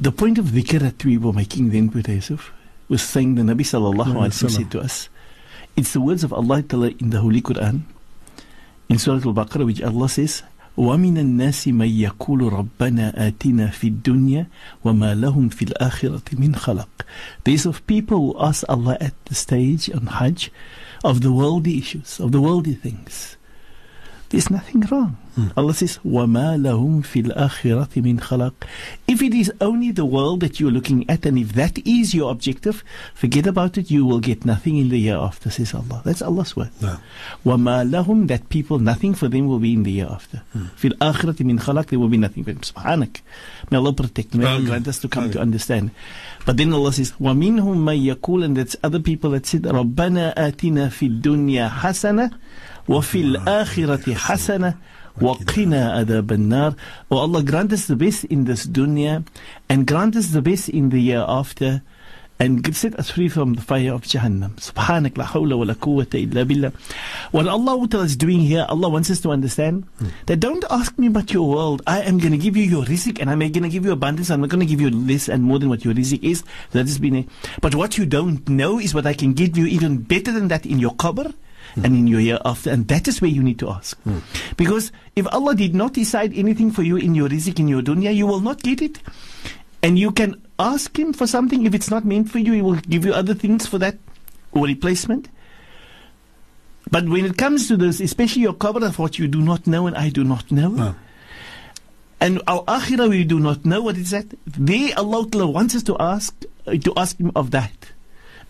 [0.00, 2.52] The point of dhikr that we were making then with Yusuf
[2.88, 5.08] was saying the Nabi sallallahu alaihi wasallam said to us,
[5.77, 7.81] it's the words of Allah Ta'ala in the Holy Quran
[8.89, 10.43] in Surah Al-Baqarah which Allah says,
[10.77, 14.47] وَمِنَ النَّاسِ مَن يَقُولُ رَبَّنَا آتِنَا فِي الدُّنْيا
[14.83, 16.89] وَمَا لَهُمْ فِي الْآخِرَةِ مِنْ خَلَقٍ
[17.43, 20.51] There's of people who ask Allah at the stage on Hajj
[21.03, 23.36] of the worldly issues, of the worldly things.
[24.33, 25.17] There's nothing wrong.
[25.55, 28.53] Allah says, وَمَا لَهُمْ فِي الْآخِرَةِ مِنْ خَلَقٍ
[29.07, 32.31] If it is only the world that you're looking at, and if that is your
[32.31, 36.01] objective, forget about it, you will get nothing in the year after, says Allah.
[36.03, 36.71] That's Allah's word.
[36.81, 36.97] No.
[37.45, 40.41] وَمَا لَهُمْ That people, nothing for them will be in the year after.
[40.55, 42.61] فِي الْآخِرَةِ مِنْ خَلَقٍ There will be nothing for them.
[42.63, 43.21] Subhanak.
[43.69, 44.33] May Allah protect.
[44.33, 44.65] May Allah Amen.
[44.65, 45.33] grant us to come Amen.
[45.33, 45.91] to understand.
[46.43, 50.89] But then Allah says, وَمِنْهُمْ مَن يَقُولُ And that's other people that said, رَبَّنَا آتِنَا
[50.89, 52.33] فِي الدُّنْيا حَسَنَةً
[52.87, 54.73] وَفِي الْآخِرَةِ حَسَنَةً
[55.21, 56.75] وَقِنَا أَذَابَ النَّارِ
[57.11, 59.25] Oh Allah, grant us the best in this dunya
[59.69, 61.81] and grant us the best in the year after
[62.39, 64.55] and set us free from the fire of Jahannam.
[64.55, 66.73] Subhanak la hawla wa la quwwata illa billah.
[67.31, 69.85] What Allah Ta'ala is doing here, Allah wants us to understand
[70.25, 71.81] that don't ask me about your world.
[71.87, 74.29] I am going to give you your rizq and I'm going to give you abundance.
[74.29, 76.43] I'm not going to give you less and more than what your rizq is.
[76.71, 77.27] That has been a,
[77.61, 80.65] but what you don't know is what I can give you even better than that
[80.65, 81.33] in your qabr
[81.78, 81.84] Hmm.
[81.86, 82.70] and in your year after.
[82.70, 83.98] And that is where you need to ask.
[84.02, 84.18] Hmm.
[84.56, 88.14] Because if Allah did not decide anything for you in your rizq, in your dunya,
[88.14, 89.00] you will not get it.
[89.82, 91.64] And you can ask Him for something.
[91.66, 93.96] If it's not meant for you, He will give you other things for that
[94.52, 95.28] or replacement.
[96.90, 99.86] But when it comes to this, especially your cover of what you do not know
[99.86, 100.94] and I do not know, No.
[102.20, 104.26] and our akhirah we do not know what is that.
[104.46, 106.34] There Allah wants us to ask
[106.66, 107.70] to ask Him of that.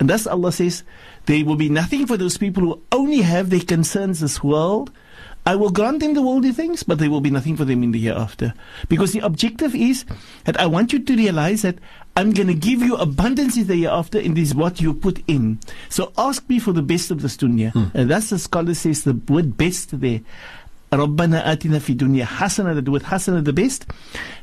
[0.00, 0.84] And thus Allah says,
[1.26, 4.90] there will be nothing for those people who only have their concerns this world.
[5.46, 7.92] I will grant them the worldly things, but there will be nothing for them in
[7.92, 8.52] the hereafter.
[8.88, 10.04] Because the objective is
[10.44, 11.78] that I want you to realize that
[12.16, 15.22] I'm going to give you abundance in the hereafter, and this is what you put
[15.26, 15.60] in.
[15.88, 17.72] So ask me for the best of this dunya.
[17.72, 17.84] Hmm.
[17.94, 20.20] And that's the scholar says the word best there.
[20.90, 23.86] Rabbana atina fi dunya hasana, with hasana the best.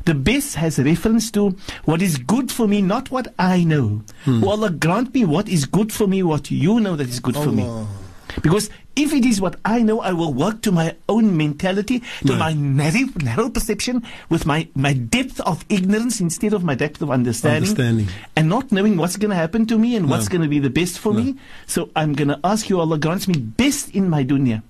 [0.05, 1.55] The best has reference to
[1.85, 4.03] what is good for me, not what I know.
[4.23, 4.43] Hmm.
[4.43, 7.35] Oh Allah, grant me what is good for me, what you know that is good
[7.35, 7.45] Allah.
[7.45, 7.87] for me.
[8.41, 12.33] Because if it is what I know, I will work to my own mentality, to
[12.33, 12.35] no.
[12.35, 17.11] my narrow, narrow perception, with my, my depth of ignorance instead of my depth of
[17.11, 17.69] understanding.
[17.69, 18.07] understanding.
[18.35, 20.11] And not knowing what's going to happen to me and no.
[20.11, 21.19] what's going to be the best for no.
[21.19, 21.35] me.
[21.67, 24.61] So I'm going to ask you, Allah grants me best in my dunya.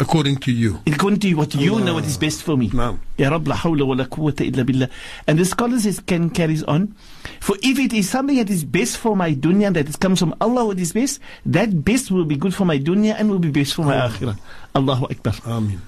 [0.00, 0.80] According to you.
[0.86, 1.84] according to what you Allah.
[1.84, 2.70] know what is best for me.
[2.72, 2.98] No.
[3.18, 4.88] Ya Rabb, la hawla wa la quwwata illa billah.
[5.28, 6.96] And the scholars is, can carries on.
[7.40, 10.34] For if it is something that is best for my dunya, that it comes from
[10.40, 13.50] Allah what is best, that best will be good for my dunya and will be
[13.50, 14.38] best for my akhirah.
[14.74, 15.34] Allahu Akbar.
[15.46, 15.82] Amen.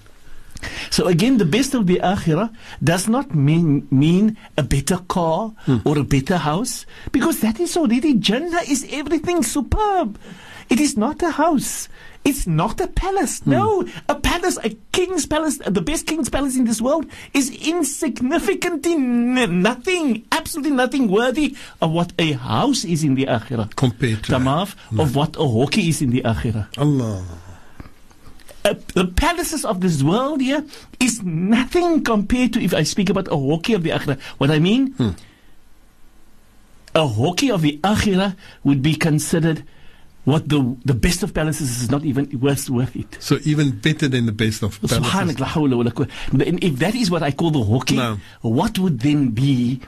[0.91, 5.79] So again, the best of the akhirah does not mean, mean a better car hmm.
[5.85, 10.19] or a better house, because that is already Jannah is everything superb.
[10.73, 11.89] It is not a house.
[12.25, 13.45] It's not a palace.
[13.45, 17.05] No, a palace, a king's palace, the best king's palace in this world
[17.35, 23.77] is insignificant in nothing, absolutely nothing worthy of what a house is in the akhirah.
[23.77, 24.33] Compared to.
[24.33, 27.23] Tamaf, of what a hockey is in the akhirah Allah.
[28.65, 30.65] uh, the palaces of this world here
[31.01, 34.19] is nothing compared to if I speak about a hockey of the akhirah.
[34.39, 34.95] What I mean,
[36.95, 39.65] a hockey of the akhirah would be considered
[40.25, 43.17] what the the best of palaces is not even worth worth it.
[43.21, 44.99] So even better than the best of palaces.
[44.99, 46.47] Subhanak, la hawla wa la quwwata.
[46.49, 48.19] And If that is what I call the hockey, No.
[48.43, 49.81] what would then be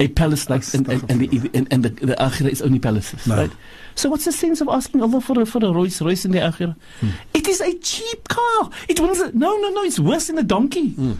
[0.00, 3.26] a palace like and, and, and, the, and, and the, the akhirah is only palaces,
[3.26, 3.36] No.
[3.36, 3.50] right?
[3.96, 6.38] So what's the sense of asking Allah for a, for a Rolls Royce in the
[6.38, 6.76] akhirah?
[7.00, 7.08] Hmm.
[7.34, 8.70] It is a cheap car.
[8.88, 9.18] It wins.
[9.34, 9.82] No, no, no.
[9.82, 10.90] It's worse than a donkey.
[10.90, 11.12] Hmm.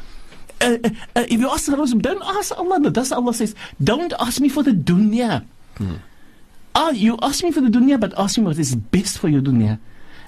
[0.61, 2.79] Uh, uh, uh, if you ask Allah, don't ask Allah.
[2.91, 3.55] That's Allah says.
[3.83, 5.45] Don't ask me for the dunya.
[5.79, 5.97] Hmm.
[6.79, 9.43] Ah, you ask me for the dunya, but ask me what is best for your
[9.43, 9.81] dunya.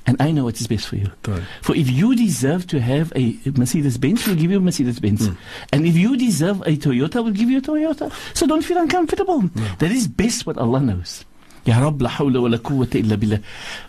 [0.04, 1.06] And I know what is best for you.
[1.28, 1.44] Right.
[1.62, 5.28] For if you deserve to have a Mercedes Benz, we'll give you a Mercedes Benz.
[5.28, 5.34] Hmm.
[5.72, 8.10] And if you deserve a Toyota, we'll give you a Toyota.
[8.34, 9.42] So don't feel uncomfortable.
[9.42, 9.64] Hmm.
[9.78, 11.24] That is best what Allah knows.
[11.66, 13.38] Ya Rabb, la hawla wa la quwwata illa billah.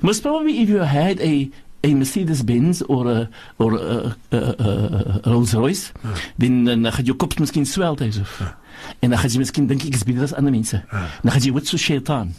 [0.01, 1.49] Most probably if you had a
[1.83, 5.93] a Mercedes Benz or a or a, a, a, a Rolls Royce,
[6.37, 6.67] dan hmm.
[6.67, 8.21] uh, dan gaan jou kop miskien swel tuis.
[9.01, 10.77] En dan gaan jy miskien dink ek is beter as ander mense.
[10.91, 12.35] Dan gaan jy word so shaitan.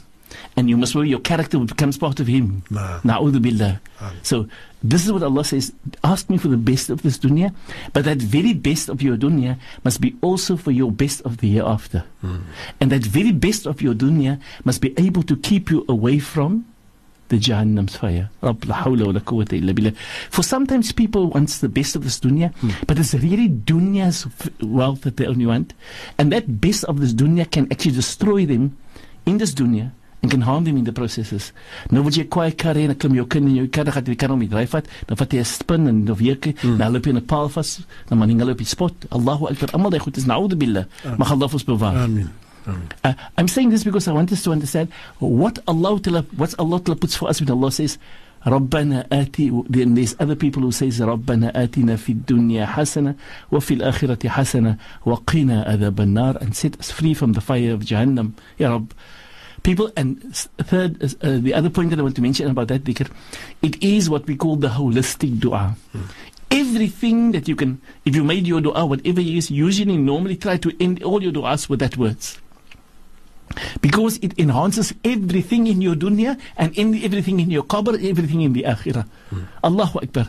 [0.56, 2.62] And you must worry your character becomes part of him.
[2.70, 3.80] Na'udhu billah.
[4.00, 4.12] Ah.
[4.22, 4.48] So
[4.82, 5.72] this is what Allah says.
[6.02, 7.54] Ask me for the best of this dunya,
[7.92, 11.52] but that very best of your dunya must be also for your best of the
[11.52, 12.04] hereafter.
[12.20, 12.42] Hmm.
[12.80, 16.66] And that very best of your dunya must be able to keep you away from
[17.28, 18.28] the Jahannam's fire.
[18.42, 19.94] Rabb la hawla wa la quwwata illa billah.
[20.30, 22.70] For sometimes people want the best of this dunya, hmm.
[22.86, 24.26] but it's really dunya's
[24.60, 25.74] wealth that they only want.
[26.18, 28.76] And that best of this dunya can actually destroy them
[29.26, 31.51] in this dunya and can harm them in the processes.
[31.91, 33.93] Nou word jy kwaai kar hê en dan klim jou kind in jou kar, dan
[33.93, 36.19] gaan jy die kar om die dryf vat, dan vat jy 'n spin en of
[36.19, 36.77] week, mm.
[36.77, 38.93] dan loop jy in 'n paal vas, dan man hulle op die spot.
[39.09, 39.69] Allahu akbar.
[39.73, 40.85] Almal daai goed is na'udhu billah.
[41.17, 41.95] Mag Allah ons bewaar.
[41.95, 42.31] Amen.
[42.67, 42.87] Amen.
[43.03, 46.81] Uh, I'm saying this because I want us to understand what Allah Ta'ala, what Allah
[46.81, 47.97] Ta'ala puts for us when Allah says,
[48.45, 53.15] ربنا آتي then there's other people who says ربنا آتنا في الدنيا حسنة
[53.51, 58.31] وفي الآخرة حسنة وقنا عذاب النار and set us free from the fire of Jahannam
[58.59, 58.87] يا رب
[59.62, 63.10] people and third uh, the other point that I want to mention about that dhikr
[63.62, 65.76] it is what we call the holistic dua.
[66.50, 70.56] Everything that you can if you made your dua whatever it is usually normally try
[70.56, 72.38] to end all your duas with that words
[73.80, 78.52] because it enhances everything in your dunya and in everything in your qabr, everything in
[78.52, 79.06] the akhirah.
[79.30, 79.42] Hmm.
[79.64, 80.28] Allahu Akbar.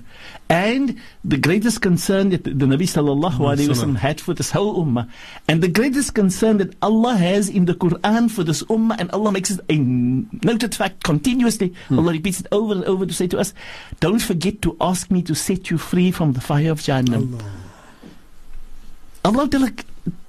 [0.50, 5.10] And the greatest concern that the, Nabi sallallahu alayhi wasallam had for this whole ummah,
[5.48, 9.32] and the greatest concern that Allah has in the Quran for this ummah, and Allah
[9.32, 11.74] makes it a noted fact continuously.
[11.88, 12.00] Hmm.
[12.00, 13.54] Allah repeats it over and over to say to us,
[14.00, 17.42] don't forget to ask me to set you free from the fire of Jahannam.
[19.26, 19.72] Allah Ta'ala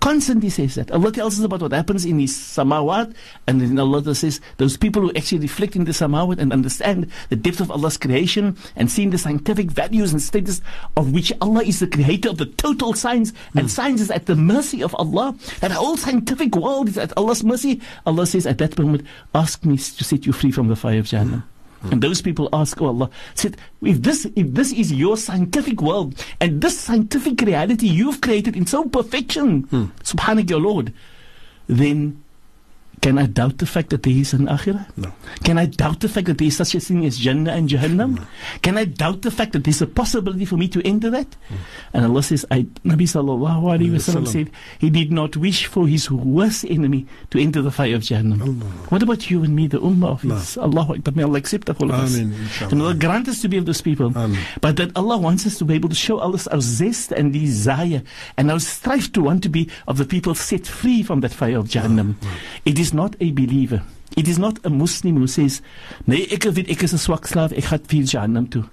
[0.00, 0.90] constantly says that.
[0.90, 3.14] Allah tells us about what happens in His samawat,
[3.46, 7.36] and then Allah says those people who actually reflect in the samawat and understand the
[7.36, 10.60] depth of Allah's creation and seeing the scientific values and status
[10.96, 13.68] of which Allah is the creator of the total science, and hmm.
[13.68, 15.34] science is at the mercy of Allah.
[15.60, 17.80] That whole scientific world is at Allah's mercy.
[18.06, 21.06] Allah says at that moment, ask me to set you free from the fire of
[21.06, 21.44] Jahannam.
[21.90, 26.14] And those people ask, Oh Allah, said, if this if this is your scientific world
[26.40, 29.84] and this scientific reality you've created in so perfection, hmm.
[30.02, 30.92] subhanak your Lord,
[31.66, 32.23] then
[33.04, 34.86] can I doubt the fact that there is an akhirah?
[34.96, 35.12] No.
[35.44, 38.16] Can I doubt the fact that there is such a thing as Jannah and Jahannam?
[38.16, 38.26] No.
[38.62, 41.36] Can I doubt the fact that there's a possibility for me to enter that?
[41.92, 46.10] And Allah says, I, Nabi sallallahu alayhi wa said, He did not wish for His
[46.10, 48.62] worst enemy to enter the fire of Jahannam.
[48.88, 50.56] What about you and me, the ummah of His?
[50.56, 51.12] Allahu Akbar.
[51.14, 52.16] May Allah accept all of us.
[52.16, 52.84] And inshallah.
[52.84, 54.14] Allah grant us to be of those people.
[54.62, 58.02] But that Allah wants us to be able to show us our zest and desire
[58.38, 61.58] and our strive to want to be of the people set free from that fire
[61.58, 62.14] of Jahannam.
[62.64, 63.82] It is not a believer.
[64.16, 65.60] It is not a Muslim who says,
[66.06, 68.64] Nee, ek weet ek is 'n swak slaaf, ek gaan vir Jahannam toe.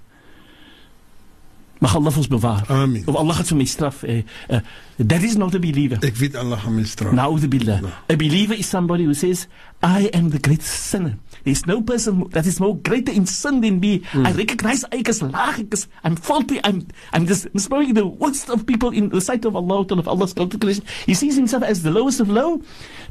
[1.82, 2.62] Mag Allah ons bewaar.
[2.70, 3.02] Amen.
[3.10, 4.04] Of Allah vir my straf.
[4.06, 4.60] Uh, uh,
[5.02, 5.98] that is not a believer.
[6.06, 7.10] Ek weet Allah gaan my straf.
[7.10, 7.82] Na'udhu billah.
[7.82, 7.90] No.
[8.06, 9.48] A believer is somebody who says,
[9.82, 11.18] I am the greatest sinner.
[11.42, 14.06] There's no person that is more greater in sin than me.
[14.14, 18.64] I recognize I is ek is, I'm faulty, I'm, I'm just probably the worst of
[18.64, 20.84] people in the sight of Allah, of Allah's calculation.
[21.04, 22.62] He sees himself as the lowest of low,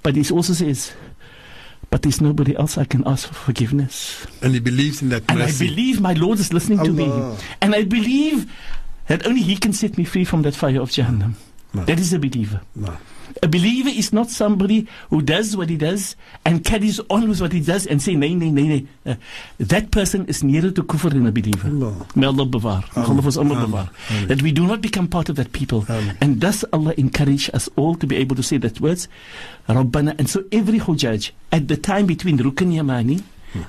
[0.01, 0.93] but he also says,
[1.91, 4.25] but there's nobody else I can ask for forgiveness.
[4.41, 7.11] And he believes in that And I believe my Lord is listening to me.
[7.61, 8.51] And I believe
[9.07, 11.33] that only He can set me free from that fire of Jahannam.
[11.73, 11.83] No.
[11.83, 12.61] That is a believer.
[12.75, 12.97] No.
[13.43, 16.15] A believer is not somebody who does what he does
[16.45, 18.87] and carries on with what he does and say, nee, nee, nee, nee.
[19.05, 19.15] Uh,
[19.59, 21.67] that person is nearer to kufr than a believer.
[21.67, 22.07] Allah.
[22.15, 22.83] May Allah bewaar.
[22.95, 23.69] May Allah allemaal Amen.
[23.69, 24.27] bewaar.
[24.27, 25.85] That we do not become part of that people.
[25.89, 26.17] Amen.
[26.21, 29.07] And thus Allah encourage us all to be able to say that words,
[29.67, 30.15] Rabbana.
[30.19, 33.23] And so every Hujjaj at the time between Rukun Yamani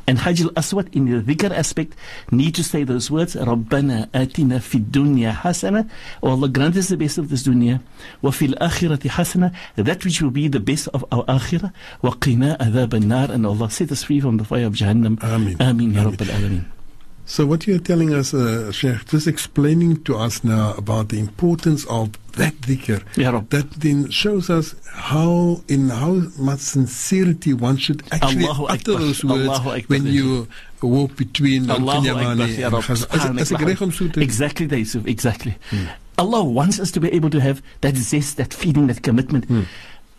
[0.06, 1.94] and Hajj al-Aswad in the dhikr aspect
[2.30, 5.88] need to say those words, Rabbana atina fid dunya hasana.
[6.22, 7.80] O Allah grant us the best of this dunya.
[8.22, 9.54] Fil akhirati hasana.
[9.76, 11.72] That which will be the best of our akhirah.
[12.02, 13.30] Wa qina adhab an-nar.
[13.30, 15.18] And Allah set us free from the fire of Jahannam.
[15.22, 15.56] Ameen.
[15.60, 16.04] Ameen ya.
[16.04, 16.64] Rabbil Alameen.
[17.24, 21.86] So what you're telling us, uh, Sheikh, just explaining to us now about the importance
[21.86, 23.02] of that dhikr.
[23.16, 23.48] Rabb.
[23.50, 28.98] That then shows us how, in how much sincerity one should actually Allahu utter Akbar.
[29.06, 29.78] those words Akbar.
[29.86, 30.48] when you
[30.82, 32.82] walk between Allahu Akbar, Yamani and Rabb.
[32.82, 35.56] Khaz- As, as ek Subhanak reg om so te Exactly, that, Yusuf, exactly.
[36.18, 39.46] Allah wants us to be able to have that zest, that feeling, that commitment.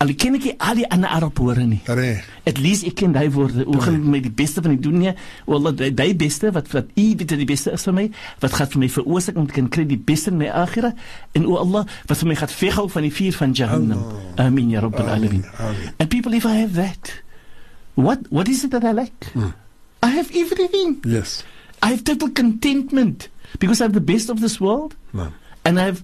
[0.04, 1.78] Al ken ek al die ander Arab woorde nie.
[1.88, 2.26] Reg.
[2.44, 3.64] At least ek ken daai woorde.
[3.64, 5.14] Hoe gaan met die beste van die dunia?
[5.48, 8.04] Wallah, daai daai beste wat wat u weet dat die beste is vir my,
[8.42, 10.90] wat gaan vir my veroorsaak om te kan kry die beste in my akhira
[11.38, 14.02] en o Allah, wat vir my gaan weghou van die vuur van Jahannam.
[14.04, 14.44] Allah.
[14.44, 15.44] Amin ya rabbal Amin, alamin.
[15.58, 15.94] amin.
[15.98, 17.14] And people if I have that,
[17.96, 19.32] what what is it that I lack?
[20.04, 21.00] I have everything.
[21.06, 21.44] Yes.
[21.80, 23.28] I have total contentment
[23.58, 25.32] because I have the best of this world No.
[25.64, 26.02] and I have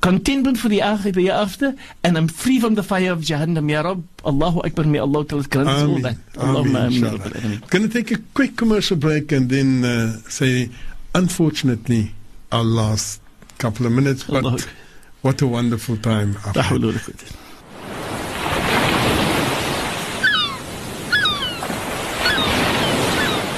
[0.00, 1.74] contentment for the akhirah the hereafter
[2.04, 3.70] and I'm free from the fire of Jahannam.
[3.70, 6.16] Ya Rabb, Allahu Akbar, may Allah tell us grant us all that.
[6.34, 7.02] Allahumma ameen.
[7.02, 7.18] ya inshallah.
[7.18, 7.70] Rabbil Alameen.
[7.70, 10.70] Going to take a quick commercial break and then uh, say,
[11.14, 12.12] unfortunately,
[12.52, 13.20] our last
[13.58, 14.58] couple of minutes, but Allahu
[15.22, 16.34] what a wonderful time.
[16.34, 16.60] La after.
[16.62, 17.38] hawla wa.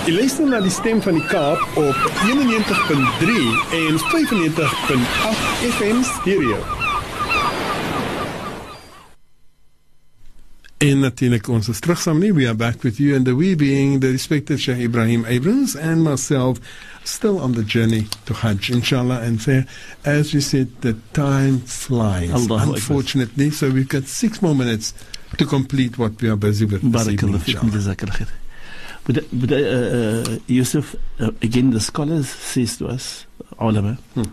[0.07, 3.34] Jy luister na die stem van die Kaap op 91.3
[3.76, 6.58] en 95.8 FM stereo.
[10.78, 12.32] En natuurlijk ons is terug saam nie.
[12.32, 16.02] We are back with you and the we being the respected Sheikh Ebrahim Abrahams and
[16.02, 16.58] myself
[17.04, 19.64] still on the journey to Hajj inshallah and say
[20.04, 22.74] as we said the time flies Allahu Akbar.
[22.74, 24.94] unfortunately so we've got 6 more minutes
[25.36, 28.28] to complete what we are busy with this evening, Barakallah fikum, inshallah.
[29.04, 33.26] But, but uh, uh, Yusuf, uh, again, the scholars says to us,
[33.58, 34.24] ulama, Hmm.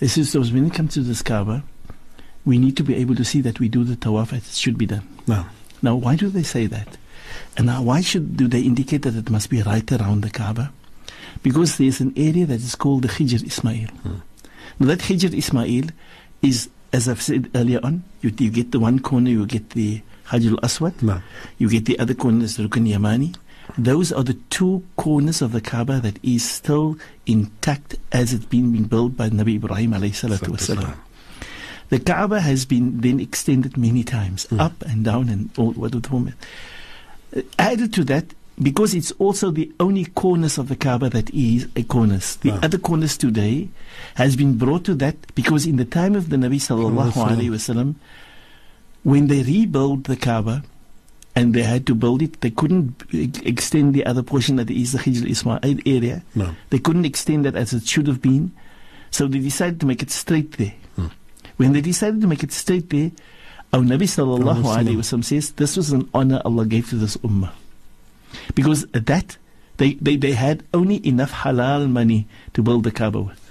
[0.00, 1.62] Says to when it comes to this Kaaba,
[2.44, 4.78] we need to be able to see that we do the tawaf as it should
[4.78, 5.06] be done.
[5.26, 5.48] Now,
[5.82, 6.96] Now, why do they say that?
[7.56, 10.72] And now, why should do they indicate that it must be right around the Kaaba?
[11.42, 13.88] Because there's an area that is called the Hijr Ismail.
[13.88, 14.14] Hmm.
[14.78, 15.86] Now, that Hijr Ismail
[16.42, 20.02] is, as I've said earlier on, you, you get the one corner, you get the
[20.24, 21.22] Hajj al Aswad, now
[21.58, 23.36] you get the other corner is Rukun Yamani.
[23.78, 26.96] Those are the two corners of the Kaaba that is still
[27.26, 30.94] intact as it's been, been built by Nabi Ibrahim alayhi salatu wasalam.
[31.88, 36.08] The Kaaba has been then extended many times, up and down and all what the
[36.10, 36.34] woman.
[37.36, 41.64] Uh, Added to that, because it's also the only corners of the Kaaba that is
[41.76, 42.36] a cornice.
[42.40, 42.60] The Wow.
[42.62, 43.68] other corners today
[44.14, 47.50] has been brought to that because in the time of the Nabi sallallahu Sallallahu alaihi
[47.50, 47.94] wasallam,
[49.02, 50.64] when they rebuilt the Kaaba
[51.36, 54.98] and they had to build it, they couldn't extend the other portion that is the
[54.98, 56.22] Hijr Ismail area.
[56.34, 58.52] no They couldn't extend that as it should have been.
[59.10, 60.74] So they decided to make it straight there.
[61.58, 63.12] When they decided to make it straight there,
[63.72, 67.16] our Nabi sallallahu Alaihi alayhi wasallam says this was an honor Allah gave to this
[67.18, 67.52] ummah.
[68.54, 69.36] Because at that,
[69.76, 73.42] they, they, they had only enough halal money to build the Kaaba with.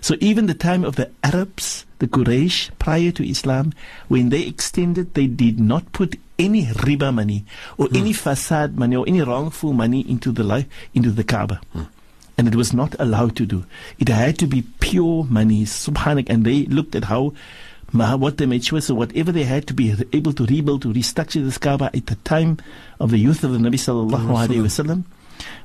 [0.00, 3.72] So even the time of the Arabs, the Quraysh, prior to Islam,
[4.06, 7.44] when they extended, they did not put any riba money
[7.78, 11.60] or any facade money or any wrongful money into the life, into the Kaaba.
[12.38, 13.64] And it was not allowed to do.
[13.98, 16.28] It had to be pure money, subhanak.
[16.28, 17.32] And they looked at how,
[17.92, 21.42] what they made sure, so whatever they had to be able to rebuild, to restructure
[21.42, 22.58] this Kaaba at the time
[23.00, 25.04] of the youth of the Nabi sallallahu alaihi wasallam,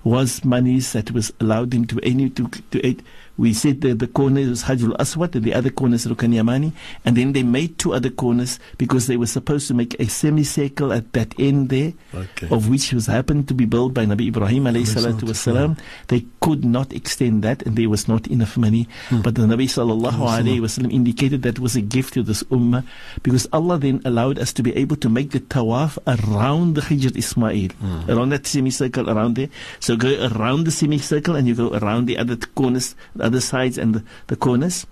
[0.03, 3.03] was monies that was allowed them to any to to aid.
[3.37, 6.73] We said that the corner was Hajjul Aswad and the other corner is Rukun Yamani,
[7.05, 10.93] and then they made two other corners because they were supposed to make a semicircle
[10.93, 12.47] at that end there, Okay.
[12.51, 15.79] of which was happened to be built by Nabi Ibrahim alayhi salatu wasalam.
[16.09, 18.87] They could not extend that, and there was not enough money.
[19.09, 22.83] But the Nabi sallallahu alayhi wasallam indicated that was a gift to this ummah
[23.23, 27.15] because Allah then allowed us to be able to make the tawaf around the Hijr
[27.17, 27.71] Ismail,
[28.07, 29.49] around that semicircle around there.
[29.79, 33.77] So go around the semicircle and you go around the other corners, the other sides
[33.77, 34.85] and the, the corners.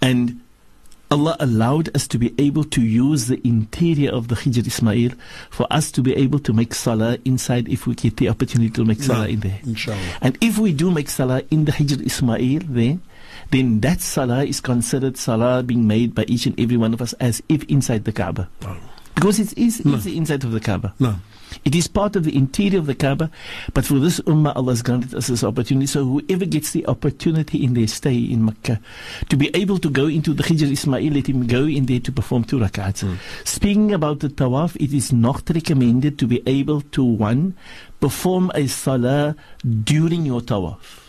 [0.00, 0.40] And
[1.10, 5.12] Allah allowed us to be able to use the interior of the Hijr Ismail
[5.50, 8.84] for us to be able to make salah inside if we get the opportunity to
[8.84, 9.58] make salah in there.
[9.64, 12.98] inshallah And if we do make salah in the Hijr Ismail there,
[13.50, 17.14] then that salah is considered salah being made by each and every one of us
[17.14, 18.48] as if inside the Kaaba.
[19.14, 19.94] Because it is, No.
[20.04, 20.92] inside of the Kaaba.
[21.00, 21.16] No.
[21.64, 23.30] It is part of the interior of the Kaaba,
[23.74, 25.86] but for this ummah, Allah has granted us this opportunity.
[25.86, 28.80] So whoever gets the opportunity in their stay in Mecca
[29.28, 32.12] to be able to go into the Hijr Ismail, let him go in there to
[32.12, 33.00] perform two rak'ats.
[33.00, 33.14] Hmm.
[33.44, 37.54] Speaking about the tawaf, it is not recommended to be able to, one,
[38.00, 39.34] perform a salah
[39.84, 41.07] during your tawaf.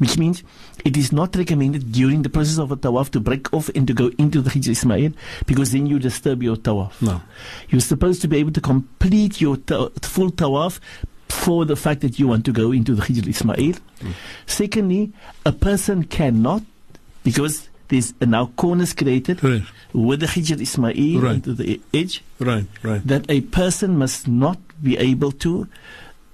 [0.00, 0.42] Which means
[0.84, 3.92] it is not recommended during the process of a tawaf to break off and to
[3.92, 5.12] go into the Hijr Ismail
[5.46, 7.00] because then you disturb your tawaf.
[7.02, 7.20] No.
[7.68, 10.80] You're supposed to be able to complete your ta- full tawaf
[11.28, 13.74] for the fact that you want to go into the Hijr Ismail.
[14.00, 14.12] Mm.
[14.46, 15.12] Secondly,
[15.44, 16.62] a person cannot,
[17.22, 19.62] because there's now corners created Right.
[19.92, 21.34] with the Hijr Ismail Right.
[21.34, 22.64] into the edge, Right.
[22.82, 23.06] Right.
[23.06, 25.68] that a person must not be able to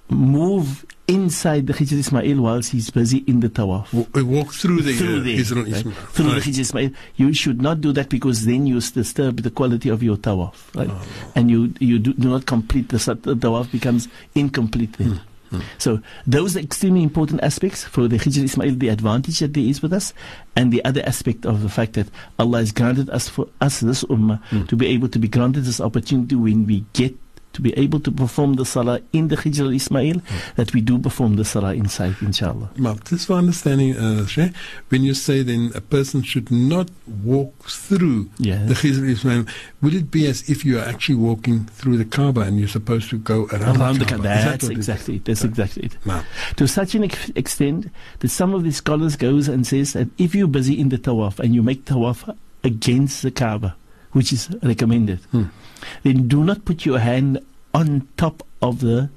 [0.08, 3.90] move inside the Hijr Ismail whilst he's busy in the tawaf.
[3.92, 5.74] W- walk through the through uh, Israel right?
[5.74, 5.94] Ismail.
[5.94, 6.42] through Right.
[6.42, 6.90] the Hijr Ismail.
[7.16, 10.90] You should not do that because then you disturb the quality of your tawaf, right?
[10.90, 11.06] Oh.
[11.34, 15.20] And you you do, do not complete the, the tawaf becomes incomplete then.
[15.50, 15.62] Hmm, hmm.
[15.78, 19.82] So those are extremely important aspects for the Hijr Ismail, the advantage that there is
[19.82, 20.12] with us,
[20.56, 24.02] and the other aspect of the fact that Allah has granted us for us this
[24.04, 24.64] ummah hmm.
[24.64, 27.14] to be able to be granted this opportunity when we get
[27.56, 30.20] to be able to perform the salah in the Hijr Ismail,
[30.56, 32.68] that we do perform the salah inside, inshallah.
[32.76, 34.26] Mark, just for understanding, uh,
[34.90, 36.88] when you say then a person should not
[37.24, 38.64] walk through Yeah.
[38.66, 39.46] the Hijr Ismail,
[39.82, 43.08] would it be as if you are actually walking through the Kaaba and you're supposed
[43.10, 44.22] to go around, Around the Kaaba?
[44.22, 45.24] That That's what exactly it.
[45.24, 45.96] That's exactly it.
[46.04, 46.22] No.
[46.56, 47.90] To such an ex- extent
[48.20, 51.38] that some of the scholars goes and says that if you're busy in the tawaf
[51.40, 53.76] and you make tawaf against the Kaaba,
[54.16, 55.20] which is recommended.
[55.30, 55.52] Hmm.
[56.02, 57.38] Then do not put your hand
[57.74, 59.10] on top of the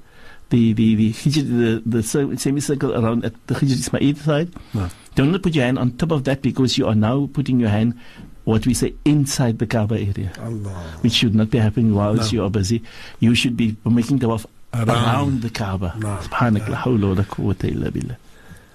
[0.50, 4.50] the the the, hijri, the, the semicircle around at the Hijr Ismail side.
[4.74, 4.90] No.
[5.14, 7.70] Do not put your hand on top of that because you are now putting your
[7.70, 7.98] hand
[8.44, 11.00] what we say inside the Kaaba area, Allah.
[11.00, 12.36] which should not be happening whilst no.
[12.36, 12.82] you are busy.
[13.20, 15.94] You should be making the around, around the Kaaba.
[15.98, 16.18] No.
[16.28, 16.76] Subhanallah, no.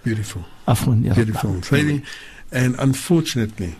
[0.04, 0.46] Beautiful.
[1.14, 1.54] Beautiful.
[2.52, 3.76] And unfortunately,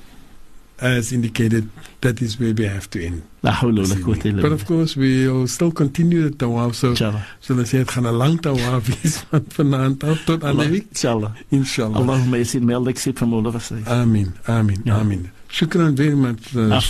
[0.80, 1.70] as indicated,
[2.02, 3.24] that is where we have to end.
[3.42, 6.74] But of course, we'll still continue the tawaf.
[6.76, 10.58] So, so let's say het gaan a long tawaf is van vanavond af tot aan
[10.58, 10.86] de week.
[10.90, 11.32] Inshallah.
[11.50, 11.96] Inshallah.
[11.96, 13.56] Allahumma yasin meldik sit van Mullah
[13.86, 15.30] Amin, amin, amin.
[15.56, 16.54] Shukran very much.
[16.54, 16.82] Uh,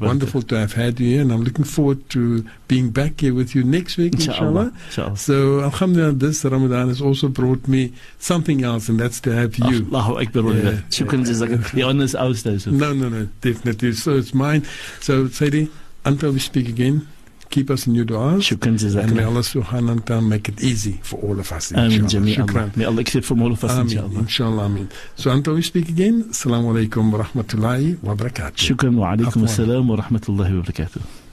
[0.00, 3.54] wonderful to have had you here, and I'm looking forward to being back here with
[3.54, 4.72] you next week, inshallah.
[4.86, 5.16] inshallah.
[5.16, 9.86] So, Alhamdulillah, this Ramadan has also brought me something else, and that's to have you.
[9.86, 10.42] Allahu Akbar.
[10.54, 10.80] Yeah.
[10.90, 11.70] Shukran jazakallah.
[11.70, 12.44] The honor is ours.
[12.66, 13.92] No, no, no, definitely.
[13.92, 14.64] So, it's mine.
[14.98, 15.70] So, Sadie,
[16.04, 17.06] until we speak again
[17.50, 18.40] keep us in your du'as.
[18.42, 18.76] Shukran.
[19.02, 21.72] And may Allah subhanahu wa ta'ala make it easy for all of us.
[21.72, 22.76] Shukran.
[22.76, 23.72] May Allah accept from all of us.
[23.72, 23.84] Ameen.
[23.84, 24.18] Inshallah.
[24.20, 24.64] inshallah.
[24.64, 24.90] Ameen.
[25.16, 28.56] So until we speak again, Assalamu alaikum wa rahmatullahi wa barakatuh.
[28.56, 31.27] Shukran wa alaikum assalam wa rahmatullahi wa barakatuh.